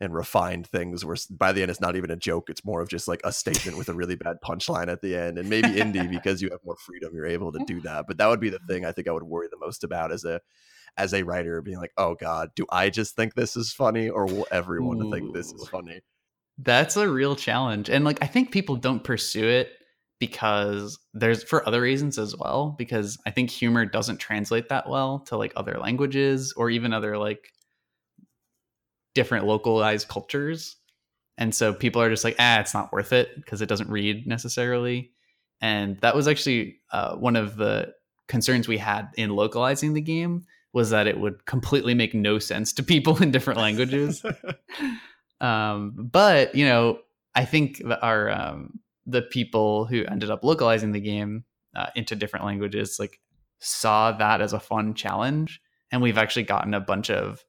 [0.00, 2.50] and refined things where by the end it's not even a joke.
[2.50, 5.38] It's more of just like a statement with a really bad punchline at the end.
[5.38, 8.06] And maybe indie because you have more freedom, you're able to do that.
[8.08, 10.24] But that would be the thing I think I would worry the most about as
[10.24, 10.40] a
[10.96, 14.26] as a writer being like, oh God, do I just think this is funny or
[14.26, 15.10] will everyone Ooh.
[15.10, 16.00] think this is funny?
[16.58, 17.88] That's a real challenge.
[17.88, 19.70] And like I think people don't pursue it
[20.20, 25.20] because there's for other reasons as well, because I think humor doesn't translate that well
[25.26, 27.48] to like other languages or even other like
[29.14, 30.76] different localized cultures.
[31.38, 34.26] And so people are just like, ah, it's not worth it because it doesn't read
[34.26, 35.10] necessarily.
[35.60, 37.92] And that was actually uh, one of the
[38.28, 42.72] concerns we had in localizing the game was that it would completely make no sense
[42.74, 44.24] to people in different languages.
[45.40, 46.98] um, but you know,
[47.34, 51.44] I think our um, the people who ended up localizing the game
[51.74, 53.20] uh, into different languages like
[53.58, 55.60] saw that as a fun challenge.
[55.90, 57.44] And we've actually gotten a bunch of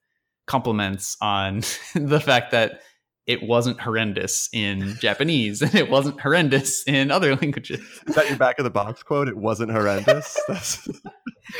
[0.45, 1.61] compliments on
[1.95, 2.81] the fact that
[3.25, 7.79] it wasn't horrendous in Japanese and it wasn't horrendous in other languages.
[8.07, 9.27] Is that your back of the box quote?
[9.27, 10.37] It wasn't horrendous.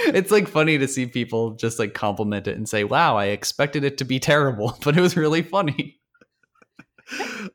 [0.06, 3.84] it's like funny to see people just like compliment it and say, "Wow, I expected
[3.84, 6.00] it to be terrible, but it was really funny."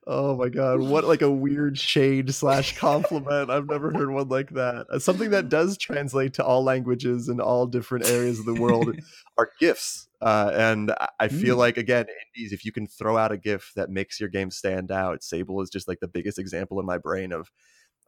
[0.06, 4.50] oh my god what like a weird shade slash compliment i've never heard one like
[4.50, 8.94] that something that does translate to all languages and all different areas of the world
[9.38, 11.60] are gifs uh, and i feel mm.
[11.60, 12.06] like again
[12.36, 15.60] indies if you can throw out a gif that makes your game stand out sable
[15.60, 17.50] is just like the biggest example in my brain of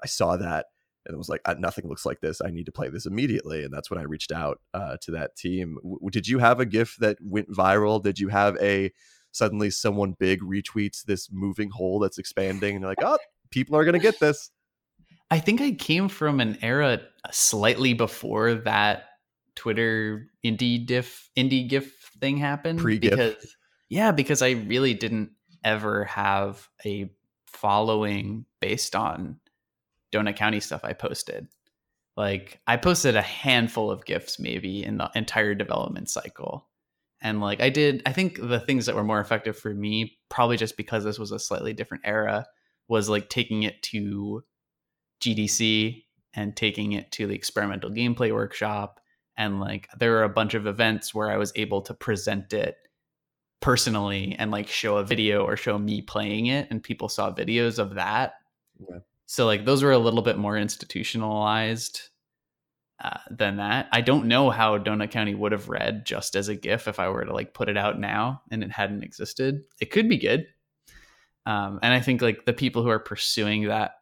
[0.03, 0.67] i saw that
[1.07, 3.73] and it was like nothing looks like this i need to play this immediately and
[3.73, 5.79] that's when i reached out uh, to that team.
[5.83, 8.03] W- did you have a gif that went viral?
[8.03, 8.93] Did you have a
[9.33, 13.19] suddenly someone big retweets this moving hole that's expanding and you're like oh
[13.51, 14.51] people are going to get this.
[15.31, 17.01] I think i came from an era
[17.31, 19.05] slightly before that
[19.55, 23.11] twitter indie diff indie gif thing happened Pre-gif.
[23.11, 23.57] because
[23.89, 25.31] yeah because i really didn't
[25.65, 27.11] ever have a
[27.47, 29.39] following based on
[30.13, 31.49] donut county stuff i posted
[32.17, 36.69] like i posted a handful of gifs maybe in the entire development cycle
[37.21, 40.57] and like i did i think the things that were more effective for me probably
[40.57, 42.47] just because this was a slightly different era
[42.89, 44.43] was like taking it to
[45.23, 46.05] gdc
[46.35, 49.00] and taking it to the experimental gameplay workshop
[49.41, 52.77] and like there were a bunch of events where i was able to present it
[53.61, 57.79] personally and like show a video or show me playing it and people saw videos
[57.79, 58.35] of that
[58.79, 58.99] yeah.
[59.27, 62.11] so like those were a little bit more institutionalized
[63.03, 63.89] uh, than that.
[63.93, 67.09] I don't know how Donut County would have read just as a GIF if I
[67.09, 69.63] were to like put it out now and it hadn't existed.
[69.81, 70.47] It could be good.
[71.47, 73.93] Um, and I think like the people who are pursuing that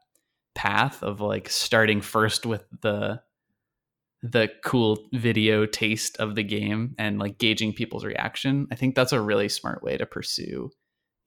[0.57, 3.21] path of like starting first with the
[4.23, 9.13] the cool video taste of the game and like gauging people's reaction, I think that's
[9.13, 10.71] a really smart way to pursue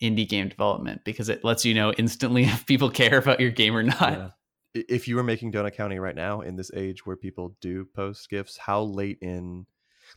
[0.01, 3.75] indie game development because it lets you know instantly if people care about your game
[3.75, 4.11] or not.
[4.11, 4.29] Yeah
[4.73, 8.29] if you were making Donut County right now in this age where people do post
[8.29, 9.65] gifts, how late in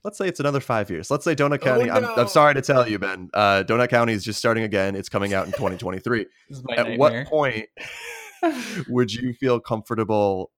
[0.02, 1.10] let's say it's another five years.
[1.10, 1.90] Let's say Donut oh, County.
[1.90, 2.12] Oh, no.
[2.12, 3.30] I'm, I'm, sorry to tell you, Ben.
[3.32, 4.96] Uh, Donut County is just starting again.
[4.96, 6.20] It's coming out in 2023.
[6.20, 6.28] At
[6.64, 6.96] nightmare.
[6.96, 7.68] what point
[8.88, 10.50] would you feel comfortable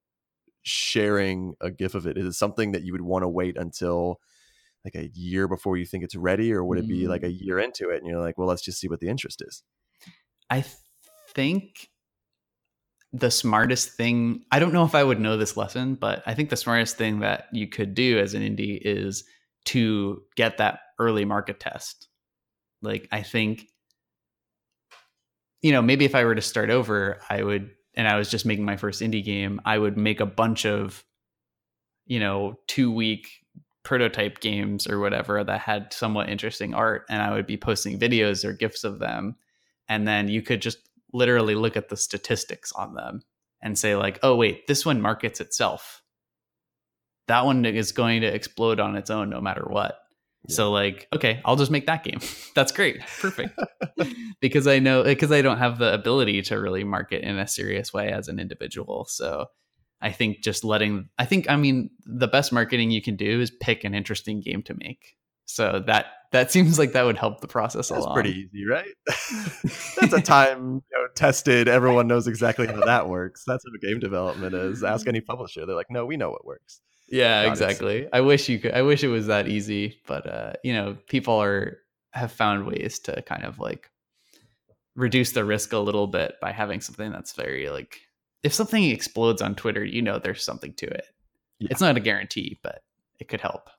[0.67, 2.17] sharing a GIF of it?
[2.17, 4.19] Is it something that you would want to wait until
[4.85, 7.37] like a year before you think it's ready, or would it be like a mm.
[7.39, 9.63] year into it and you're like, well, let's just see what the interest is?
[10.49, 10.63] I
[11.33, 11.89] think
[13.13, 16.49] the smartest thing i don't know if i would know this lesson but i think
[16.49, 19.23] the smartest thing that you could do as an indie is
[19.65, 22.09] to get that early market test
[22.81, 23.65] like i think
[25.61, 28.45] you know maybe if i were to start over i would and i was just
[28.45, 31.03] making my first indie game i would make a bunch of
[32.05, 33.27] you know two week
[33.83, 38.45] prototype games or whatever that had somewhat interesting art and i would be posting videos
[38.45, 39.35] or gifs of them
[39.89, 40.79] and then you could just
[41.13, 43.21] literally look at the statistics on them
[43.61, 46.03] and say like, oh wait, this one markets itself.
[47.27, 49.99] That one is going to explode on its own no matter what.
[50.47, 50.55] Yeah.
[50.55, 52.19] So like, okay, I'll just make that game.
[52.55, 52.99] That's great.
[53.19, 53.59] Perfect.
[54.41, 57.93] because I know because I don't have the ability to really market in a serious
[57.93, 59.05] way as an individual.
[59.09, 59.47] So
[60.01, 63.51] I think just letting I think I mean the best marketing you can do is
[63.51, 65.17] pick an interesting game to make.
[65.45, 68.13] So that that seems like that would help the process That's along.
[68.13, 68.93] pretty easy, right?
[69.99, 71.67] That's a time you know, tested.
[71.67, 73.43] Everyone knows exactly how that works.
[73.47, 74.83] That's what game development is.
[74.83, 75.09] Ask mm-hmm.
[75.09, 78.07] any publisher; they're like, "No, we know what works." Yeah, exactly.
[78.11, 78.73] I wish you could.
[78.73, 81.79] I wish it was that easy, but uh, you know, people are
[82.11, 83.89] have found ways to kind of like
[84.95, 87.99] reduce the risk a little bit by having something that's very like
[88.43, 91.05] if something explodes on Twitter, you know, there's something to it.
[91.59, 91.69] Yeah.
[91.71, 92.83] It's not a guarantee, but
[93.19, 93.69] it could help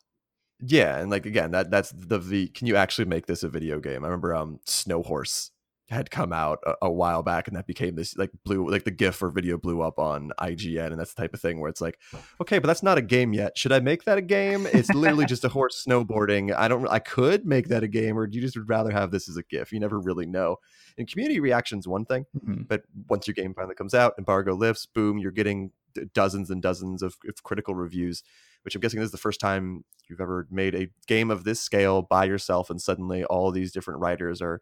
[0.61, 3.79] yeah and like again that that's the the can you actually make this a video
[3.79, 5.51] game i remember um snow horse
[5.89, 8.91] had come out a, a, while back and that became this like blue like the
[8.91, 11.81] gif or video blew up on ign and that's the type of thing where it's
[11.81, 11.99] like
[12.41, 13.57] okay but that's not a game yet.
[13.57, 14.67] Should i make that a game?
[14.67, 16.55] It's literally just a horse snowboarding.
[16.55, 19.29] I don't i could make that a game or you just would rather have this
[19.29, 19.73] as a gif.
[19.73, 20.57] You never really know.
[20.97, 22.63] And community reactions one thing mm-hmm.
[22.69, 25.71] but once your game finally comes out embargo lifts boom you're getting
[26.13, 28.23] dozens and dozens of, of critical reviews
[28.63, 31.61] which I'm guessing this is the first time you've ever made a game of this
[31.61, 34.61] scale by yourself, and suddenly all these different writers are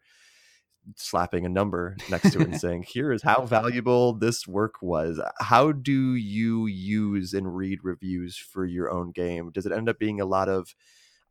[0.95, 5.21] slapping a number next to it and saying, "Here is how valuable this work was."
[5.39, 9.51] How do you use and read reviews for your own game?
[9.51, 10.75] Does it end up being a lot of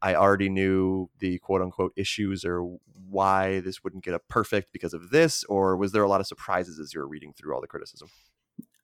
[0.03, 2.79] I already knew the quote unquote issues or
[3.09, 6.27] why this wouldn't get a perfect because of this, or was there a lot of
[6.27, 8.09] surprises as you were reading through all the criticism?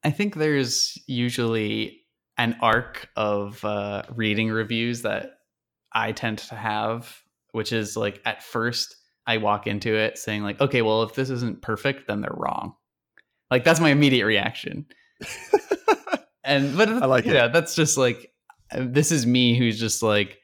[0.05, 2.01] I think there's usually
[2.39, 5.39] an arc of uh, reading reviews that
[5.93, 8.97] I tend to have, which is like at first
[9.27, 12.75] I walk into it saying like, okay, well if this isn't perfect, then they're wrong.
[13.51, 14.87] Like that's my immediate reaction.
[16.45, 17.53] and but I like yeah, it.
[17.53, 18.33] that's just like
[18.77, 20.39] this is me who's just like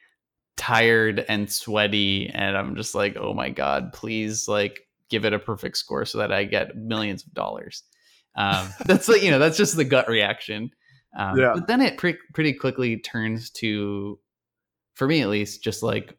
[0.57, 5.39] tired and sweaty and I'm just like, "Oh my god, please like give it a
[5.39, 7.83] perfect score so that I get millions of dollars."
[8.39, 10.71] Um, that's like, you know, that's just the gut reaction.
[11.17, 11.53] Um, yeah.
[11.55, 14.19] But then it pre- pretty quickly turns to,
[14.95, 16.17] for me at least, just like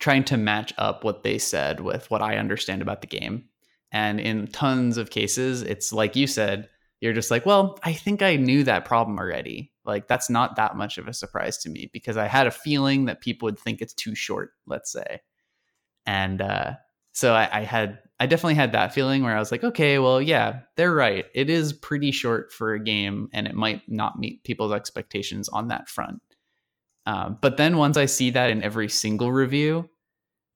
[0.00, 3.44] trying to match up what they said with what I understand about the game.
[3.92, 6.68] And in tons of cases, it's like you said,
[7.00, 9.72] you're just like, well, I think I knew that problem already.
[9.84, 13.06] Like, that's not that much of a surprise to me because I had a feeling
[13.06, 15.20] that people would think it's too short, let's say.
[16.06, 16.72] And uh,
[17.12, 20.20] so I, I had I definitely had that feeling where I was like, okay, well,
[20.20, 21.24] yeah, they're right.
[21.34, 25.68] It is pretty short for a game, and it might not meet people's expectations on
[25.68, 26.20] that front.
[27.10, 29.90] Um, but then once I see that in every single review,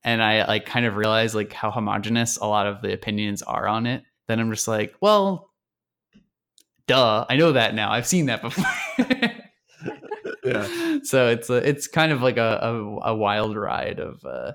[0.05, 3.67] and I like kind of realize like how homogenous a lot of the opinions are
[3.67, 5.51] on it, then I'm just like, well,
[6.87, 7.91] duh, I know that now.
[7.91, 8.65] I've seen that before.
[10.45, 10.99] yeah.
[11.03, 14.53] So it's a, it's kind of like a, a, a wild ride of uh,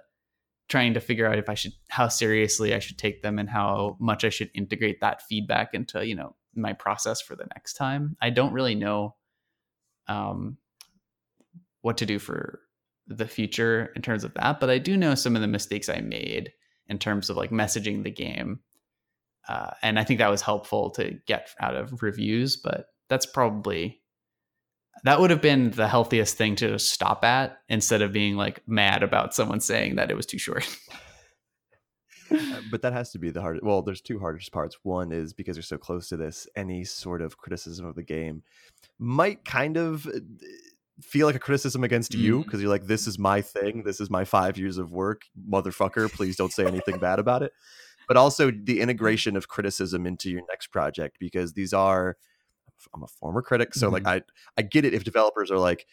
[0.70, 3.97] trying to figure out if I should how seriously I should take them and how
[4.00, 8.16] much I should integrate that feedback into you know my process for the next time.
[8.22, 9.16] I don't really know
[10.08, 10.58] um,
[11.82, 12.61] what to do for
[13.07, 16.01] the future in terms of that, but I do know some of the mistakes I
[16.01, 16.51] made
[16.88, 18.59] in terms of like messaging the game,
[19.47, 22.57] uh, and I think that was helpful to get out of reviews.
[22.57, 24.01] But that's probably
[25.03, 29.03] that would have been the healthiest thing to stop at instead of being like mad
[29.03, 30.67] about someone saying that it was too short.
[32.32, 33.65] Uh, but that has to be the hardest.
[33.65, 34.77] Well, there's two hardest parts.
[34.84, 38.43] One is because you're so close to this, any sort of criticism of the game
[38.99, 40.19] might kind of uh,
[41.02, 42.20] feel like a criticism against mm.
[42.20, 43.84] you because you're like, this is my thing.
[43.84, 45.24] This is my five years of work.
[45.50, 47.52] Motherfucker, please don't say anything bad about it.
[48.08, 52.18] But also the integration of criticism into your next project because these are
[52.93, 54.06] I'm a former critic, so mm-hmm.
[54.06, 54.22] like I
[54.58, 55.86] I get it if developers are like,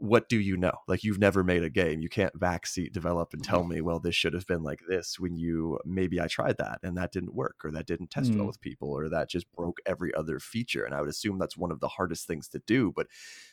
[0.00, 0.72] what do you know?
[0.86, 3.74] Like you've never made a game, you can't backseat develop and tell mm-hmm.
[3.74, 6.96] me, well, this should have been like this when you maybe I tried that and
[6.96, 8.38] that didn't work, or that didn't test mm-hmm.
[8.38, 10.84] well with people, or that just broke every other feature.
[10.84, 13.08] And I would assume that's one of the hardest things to do, but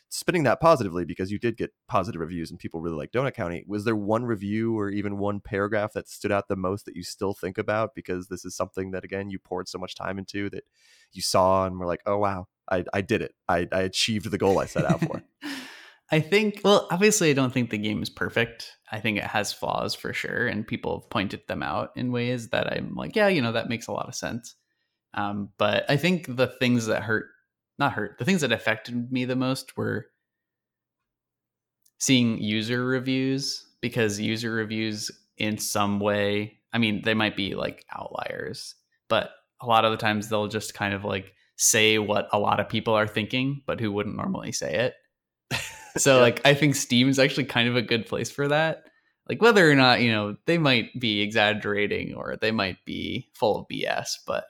[0.08, 3.64] spinning that positively because you did get positive reviews and people really like Donut County.
[3.66, 7.02] Was there one review or even one paragraph that stood out the most that you
[7.02, 10.48] still think about because this is something that again you poured so much time into
[10.50, 10.62] that
[11.12, 13.34] you saw and were like, oh wow, I, I did it.
[13.48, 15.22] I, I achieved the goal I set out for.
[16.10, 18.76] I think, well, obviously, I don't think the game is perfect.
[18.92, 22.50] I think it has flaws for sure, and people have pointed them out in ways
[22.50, 24.54] that I'm like, yeah, you know, that makes a lot of sense.
[25.14, 27.26] Um, but I think the things that hurt,
[27.78, 30.06] not hurt, the things that affected me the most were
[31.98, 37.84] seeing user reviews because user reviews, in some way, I mean, they might be like
[37.94, 38.74] outliers,
[39.08, 39.30] but
[39.60, 42.68] a lot of the times they'll just kind of like say what a lot of
[42.68, 44.94] people are thinking, but who wouldn't normally say it.
[45.96, 46.22] So yeah.
[46.22, 48.84] like I think Steam is actually kind of a good place for that.
[49.28, 53.58] Like whether or not, you know, they might be exaggerating or they might be full
[53.58, 54.44] of BS, but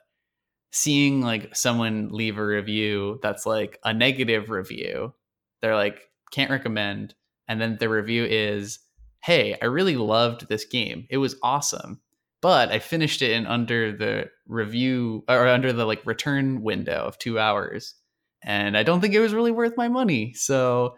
[0.71, 5.13] seeing like someone leave a review that's like a negative review,
[5.61, 7.15] they're like can't recommend
[7.47, 8.79] and then the review is,
[9.23, 11.07] "Hey, I really loved this game.
[11.09, 12.01] It was awesome."
[12.41, 17.17] but I finished it in under the review or under the like return window of
[17.17, 17.95] two hours,
[18.43, 20.33] and I don't think it was really worth my money.
[20.33, 20.95] So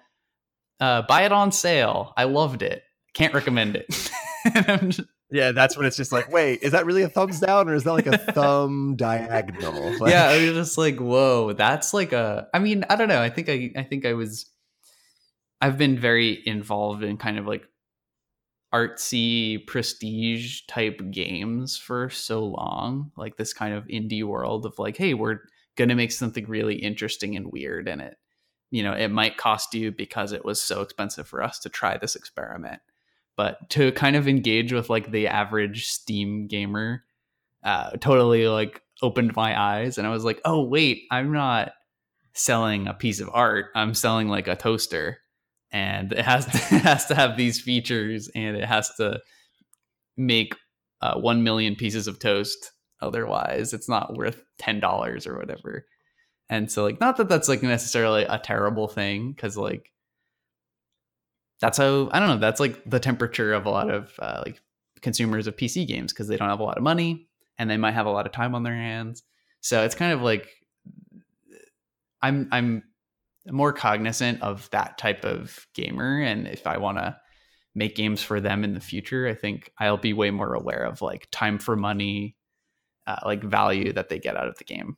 [0.80, 2.14] uh, buy it on sale.
[2.18, 2.84] I loved it.
[3.14, 3.88] Can't recommend it.
[4.90, 5.02] just,
[5.32, 7.84] yeah, that's when it's just like, wait, is that really a thumbs down or is
[7.84, 9.96] that like a thumb diagonal?
[10.00, 12.48] Like, yeah, I was just like, whoa, that's like a.
[12.54, 13.22] I mean, I don't know.
[13.22, 14.46] I think I, I think I was.
[15.62, 17.68] I've been very involved in kind of like
[18.74, 24.96] artsy prestige type games for so long like this kind of indie world of like
[24.96, 25.40] hey we're
[25.76, 28.18] going to make something really interesting and weird in it
[28.72, 31.98] you know it might cost you because it was so expensive for us to try
[31.98, 32.82] this experiment.
[33.36, 37.04] But to kind of engage with like the average steam gamer
[37.64, 41.72] uh, totally like opened my eyes and i was like oh wait i'm not
[42.40, 43.68] selling a piece of art.
[43.76, 45.20] I'm selling like a toaster.
[45.72, 49.20] And it has to, it has to have these features and it has to
[50.18, 50.56] make
[51.02, 52.72] uh, 1 million pieces of toast.
[53.02, 55.86] Otherwise it's not worth $10 or whatever
[56.50, 59.92] and so like not that that's like necessarily a terrible thing because like
[61.62, 64.62] that's how i don't know that's like the temperature of a lot of uh, like
[65.02, 67.28] consumers of pc games because they don't have a lot of money
[67.58, 69.24] and they might have a lot of time on their hands
[69.62, 70.48] so it's kind of like
[72.22, 72.84] I'm I'm
[73.48, 77.18] more cognizant of that type of gamer and if I want to
[77.76, 81.02] make games for them in the future, I think I'll be way more aware of
[81.02, 82.36] like time for money,
[83.08, 84.98] uh, like value that they get out of the game.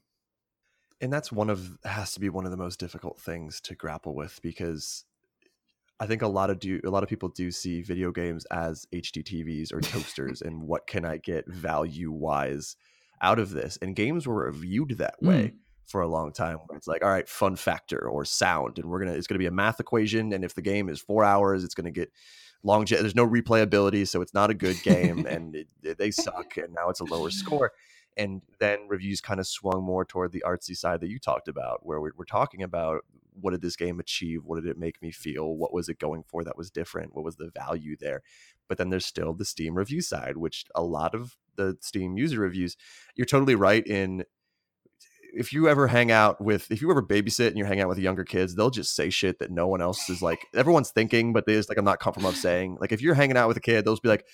[1.02, 4.14] And that's one of has to be one of the most difficult things to grapple
[4.14, 5.06] with because
[6.00, 8.86] I think a lot of do a lot of people do see video games as
[8.94, 12.76] HD TVs or toasters and what can I get value wise
[13.22, 13.78] out of this?
[13.82, 15.54] And games were viewed that way.
[15.54, 15.54] Mm
[15.92, 19.00] for a long time where it's like all right fun factor or sound and we're
[19.00, 21.76] gonna it's gonna be a math equation and if the game is four hours it's
[21.76, 22.10] gonna get
[22.64, 26.74] long there's no replayability so it's not a good game and it, they suck and
[26.74, 27.74] now it's a lower score
[28.18, 31.86] and then reviews kind of swung more toward the artsy side that you talked about
[31.86, 34.42] where we're, we're talking about what did this game achieve?
[34.44, 35.56] What did it make me feel?
[35.56, 37.16] What was it going for that was different?
[37.16, 38.22] What was the value there?
[38.68, 42.40] But then there's still the steam review side which a lot of the steam user
[42.40, 42.78] reviews
[43.16, 44.24] you're totally right in
[45.34, 47.98] if you ever hang out with if you ever babysit and you're hanging out with
[47.98, 51.46] younger kids they'll just say shit that no one else is like everyone's thinking but
[51.46, 52.78] they just like i'm not comfortable saying.
[52.80, 54.26] Like if you're hanging out with a kid they'll be like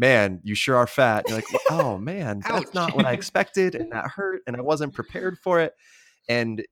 [0.00, 3.74] man you sure are fat and you're like oh man that's not what i expected
[3.74, 5.74] and that hurt and i wasn't prepared for it
[6.28, 6.64] and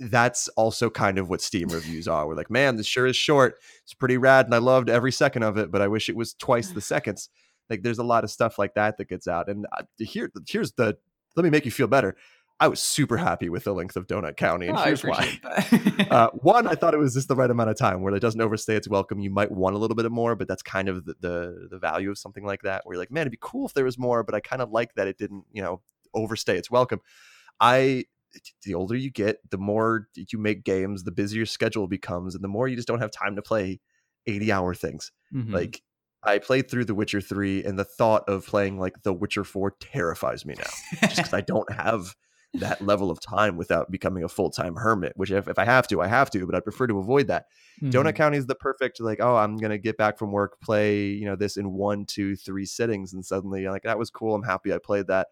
[0.00, 2.26] that's also kind of what Steam reviews are.
[2.26, 3.56] We're like, man, this sure is short.
[3.82, 6.34] It's pretty rad, and I loved every second of it, but I wish it was
[6.34, 7.28] twice the seconds.
[7.68, 9.48] Like, there's a lot of stuff like that that gets out.
[9.48, 10.96] And uh, here, here's the
[11.36, 12.16] let me make you feel better.
[12.60, 15.38] I was super happy with the length of Donut County, and oh, here's why.
[16.10, 18.40] uh, one, I thought it was just the right amount of time where it doesn't
[18.40, 19.20] overstay its welcome.
[19.20, 22.10] You might want a little bit more, but that's kind of the, the, the value
[22.10, 22.84] of something like that.
[22.84, 24.72] Where you're like, man, it'd be cool if there was more, but I kind of
[24.72, 25.82] like that it didn't, you know,
[26.14, 27.00] overstay its welcome.
[27.60, 28.04] I
[28.64, 32.42] the older you get, the more you make games, the busier your schedule becomes, and
[32.42, 33.80] the more you just don't have time to play
[34.26, 35.12] 80 hour things.
[35.32, 35.54] Mm-hmm.
[35.54, 35.82] Like
[36.22, 39.76] I played through The Witcher 3, and the thought of playing like The Witcher 4
[39.80, 41.08] terrifies me now.
[41.08, 42.14] just because I don't have
[42.54, 45.12] that level of time without becoming a full time hermit.
[45.16, 47.46] Which if, if I have to, I have to, but I'd prefer to avoid that.
[47.82, 47.90] Mm-hmm.
[47.90, 51.26] Donut County is the perfect like, oh, I'm gonna get back from work, play you
[51.26, 54.34] know this in one, two, three sittings, and suddenly like that was cool.
[54.34, 55.28] I'm happy I played that.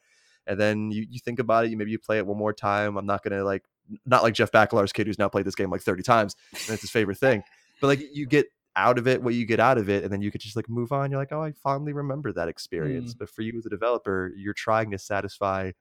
[0.47, 2.97] And then you, you think about it, you maybe you play it one more time.
[2.97, 3.64] I'm not gonna like
[4.05, 6.83] not like Jeff Bakalar's kid who's now played this game like 30 times and it's
[6.83, 7.43] his favorite thing.
[7.81, 8.47] But like you get
[8.77, 10.69] out of it what you get out of it and then you could just like
[10.69, 13.19] move on you're like oh i fondly remember that experience mm.
[13.19, 15.73] but for you as a developer you're trying to satisfy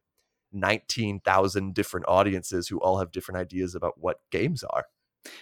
[0.55, 4.85] 19,000 different audiences who all have different ideas about what games are.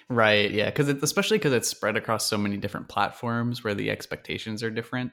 [0.09, 0.51] Right.
[0.51, 0.65] Yeah.
[0.65, 4.69] Because it's especially because it's spread across so many different platforms where the expectations are
[4.69, 5.11] different.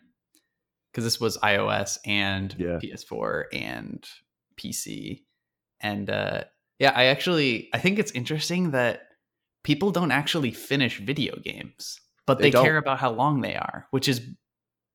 [0.93, 2.79] Because this was iOS and yeah.
[2.83, 4.05] PS4 and
[4.57, 5.23] PC.
[5.81, 6.45] And uh,
[6.79, 9.03] yeah, I actually I think it's interesting that
[9.63, 13.87] people don't actually finish video games, but they, they care about how long they are,
[13.91, 14.21] which is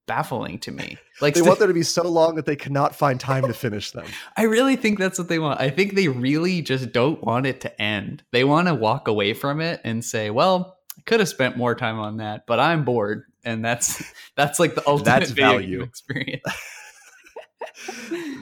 [0.05, 0.97] baffling to me.
[1.21, 3.91] Like they want them to be so long that they cannot find time to finish
[3.91, 4.05] them.
[4.35, 5.61] I really think that's what they want.
[5.61, 8.21] I think they really just don't want it to end.
[8.33, 11.73] They want to walk away from it and say, "Well, I could have spent more
[11.73, 14.03] time on that, but I'm bored." And that's
[14.35, 16.43] that's like the ultimate that's value experience.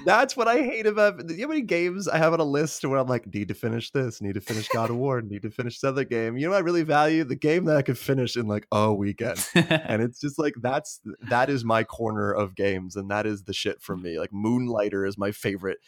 [0.05, 1.25] That's what I hate about.
[1.25, 3.47] Do You know how many games I have on a list where I'm like, need
[3.49, 6.37] to finish this, need to finish God of War, need to finish this other game.
[6.37, 9.45] You know, I really value the game that I could finish in like a weekend,
[9.55, 10.99] and it's just like that's
[11.29, 14.19] that is my corner of games, and that is the shit for me.
[14.19, 15.79] Like Moonlighter is my favorite,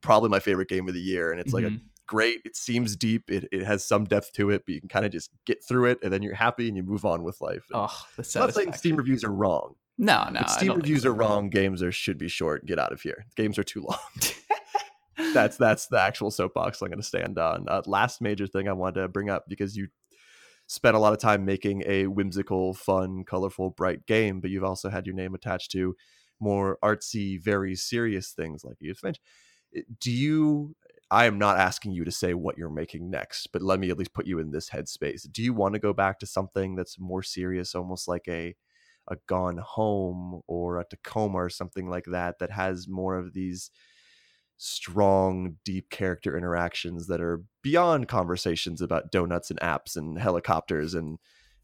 [0.00, 1.64] probably my favorite game of the year, and it's mm-hmm.
[1.64, 1.86] like a mm-hmm.
[2.06, 2.40] great.
[2.44, 3.30] It seems deep.
[3.30, 5.86] It, it has some depth to it, but you can kind of just get through
[5.86, 7.64] it, and then you're happy and you move on with life.
[7.72, 9.74] And oh, I'm not saying Steam reviews are wrong.
[9.98, 10.40] No, no.
[10.40, 11.48] If Steam reviews are wrong.
[11.48, 12.66] Games are should be short.
[12.66, 13.26] Get out of here.
[13.36, 13.98] Games are too long.
[15.32, 17.66] that's that's the actual soapbox I'm going to stand on.
[17.68, 19.88] Uh, last major thing I wanted to bring up because you
[20.66, 24.90] spent a lot of time making a whimsical, fun, colorful, bright game, but you've also
[24.90, 25.96] had your name attached to
[26.40, 29.24] more artsy, very serious things like you've mentioned.
[30.00, 30.76] Do you?
[31.08, 33.98] I am not asking you to say what you're making next, but let me at
[33.98, 35.30] least put you in this headspace.
[35.30, 38.56] Do you want to go back to something that's more serious, almost like a
[39.08, 43.70] a Gone Home or a Tacoma or something like that that has more of these
[44.58, 51.18] strong, deep character interactions that are beyond conversations about donuts and apps and helicopters and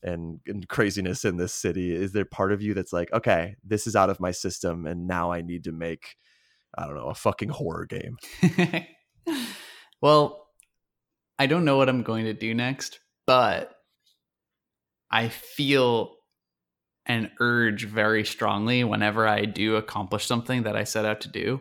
[0.05, 1.95] and, and craziness in this city.
[1.95, 5.07] Is there part of you that's like, okay, this is out of my system, and
[5.07, 6.17] now I need to make,
[6.77, 8.17] I don't know, a fucking horror game?
[10.03, 10.49] well,
[11.39, 13.73] I don't know what I'm going to do next, but
[15.11, 16.17] I feel
[17.07, 21.61] an urge very strongly whenever I do accomplish something that I set out to do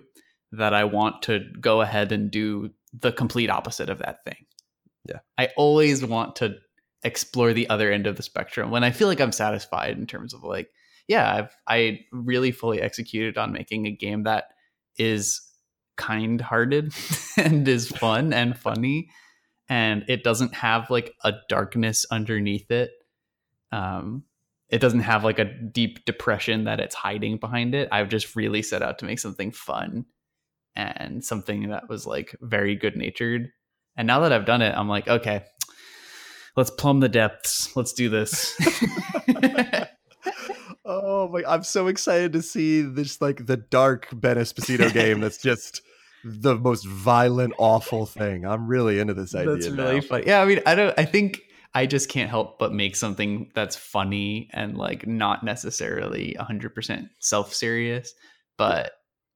[0.51, 4.45] that I want to go ahead and do the complete opposite of that thing.
[5.07, 5.19] Yeah.
[5.37, 6.57] I always want to
[7.03, 10.33] explore the other end of the spectrum when I feel like I'm satisfied in terms
[10.33, 10.69] of like,
[11.07, 14.45] yeah, I've I really fully executed on making a game that
[14.97, 15.41] is
[15.97, 16.93] kind hearted
[17.37, 19.09] and is fun and funny
[19.71, 22.91] and it doesn't have like a darkness underneath it.
[23.71, 24.25] Um,
[24.71, 27.89] it doesn't have like a deep depression that it's hiding behind it.
[27.91, 30.05] I've just really set out to make something fun
[30.75, 33.49] and something that was like very good natured.
[33.97, 35.43] And now that I've done it, I'm like, okay,
[36.55, 37.75] let's plumb the depths.
[37.75, 38.57] Let's do this.
[40.85, 41.43] oh my!
[41.45, 45.19] I'm so excited to see this like the dark Ben Esposito game.
[45.19, 45.81] That's just
[46.23, 48.45] the most violent, awful thing.
[48.45, 49.53] I'm really into this idea.
[49.53, 50.01] That's really now.
[50.01, 50.27] funny.
[50.27, 50.97] Yeah, I mean, I don't.
[50.97, 51.41] I think
[51.73, 57.53] I just can't help but make something that's funny and like not necessarily 100% self
[57.53, 58.13] serious,
[58.57, 58.91] but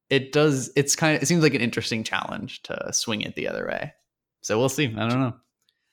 [0.10, 0.72] it does.
[0.76, 1.24] It's kind of.
[1.24, 3.94] It seems like an interesting challenge to swing it the other way.
[4.42, 4.86] So we'll see.
[4.86, 5.36] I don't know.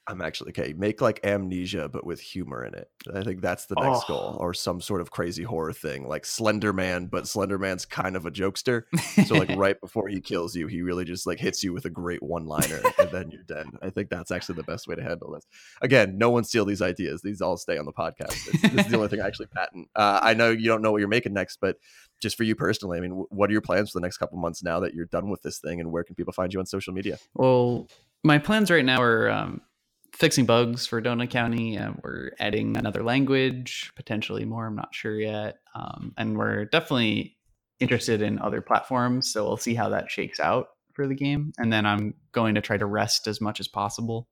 [0.09, 0.75] I'm actually okay.
[0.77, 2.89] Make like amnesia, but with humor in it.
[3.15, 4.09] I think that's the next oh.
[4.09, 8.17] goal, or some sort of crazy horror thing, like Slender Man, but Slender Man's kind
[8.17, 8.83] of a jokester.
[9.27, 11.91] So like right before he kills you, he really just like hits you with a
[11.91, 13.67] great one liner, and then you're dead.
[13.81, 15.47] I think that's actually the best way to handle this.
[15.83, 18.49] Again, no one steal these ideas; these all stay on the podcast.
[18.49, 19.89] It's, this is the only thing I actually patent.
[19.95, 21.77] Uh, I know you don't know what you're making next, but
[22.21, 24.65] just for you personally, I mean, what are your plans for the next couple months
[24.65, 26.93] now that you're done with this thing, and where can people find you on social
[26.93, 27.19] media?
[27.35, 27.89] Well,
[28.25, 29.31] my plans right now are.
[29.31, 29.61] Um
[30.13, 31.79] fixing bugs for Donut County.
[31.79, 34.67] Uh, we're adding another language, potentially more.
[34.67, 35.59] I'm not sure yet.
[35.75, 37.37] Um, and we're definitely
[37.81, 39.33] interested in other platforms.
[39.33, 41.53] So we'll see how that shakes out for the game.
[41.59, 44.29] And then I'm going to try to rest as much as possible.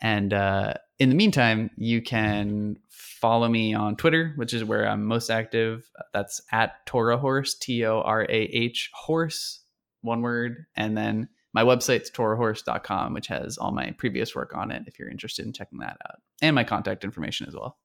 [0.00, 5.04] And uh, in the meantime, you can follow me on Twitter, which is where I'm
[5.04, 5.88] most active.
[6.12, 9.60] That's at Torah Horse, T O R A H Horse,
[10.00, 10.64] one word.
[10.76, 15.10] And then my website's torahhorse.com, which has all my previous work on it if you're
[15.10, 17.78] interested in checking that out, and my contact information as well.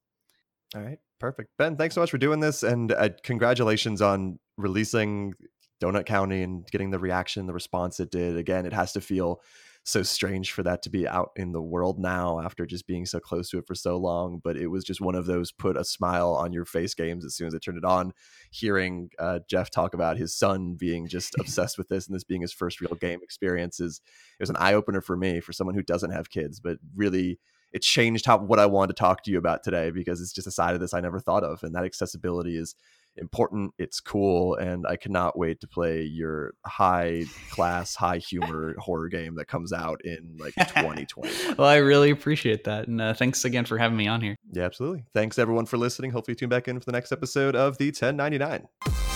[0.75, 1.51] All right, perfect.
[1.57, 5.33] Ben, thanks so much for doing this, and uh, congratulations on releasing
[5.81, 8.37] Donut County and getting the reaction, the response it did.
[8.37, 9.41] Again, it has to feel
[9.87, 13.21] so strange for that to be out in the world now after just being so
[13.21, 14.41] close to it for so long.
[14.43, 17.35] But it was just one of those put a smile on your face games as
[17.35, 18.11] soon as I turned it on.
[18.51, 22.41] Hearing uh, Jeff talk about his son being just obsessed with this and this being
[22.41, 24.01] his first real game experiences,
[24.37, 27.39] it was an eye opener for me, for someone who doesn't have kids, but really
[27.71, 30.47] it changed how what I wanted to talk to you about today because it's just
[30.47, 32.75] a side of this I never thought of, and that accessibility is
[33.17, 33.73] important.
[33.77, 39.35] It's cool, and I cannot wait to play your high class, high humor horror game
[39.35, 41.55] that comes out in like 2020.
[41.57, 44.35] well, I really appreciate that, and uh, thanks again for having me on here.
[44.51, 45.05] Yeah, absolutely.
[45.13, 46.11] Thanks everyone for listening.
[46.11, 49.06] Hopefully, tune back in for the next episode of the 1099.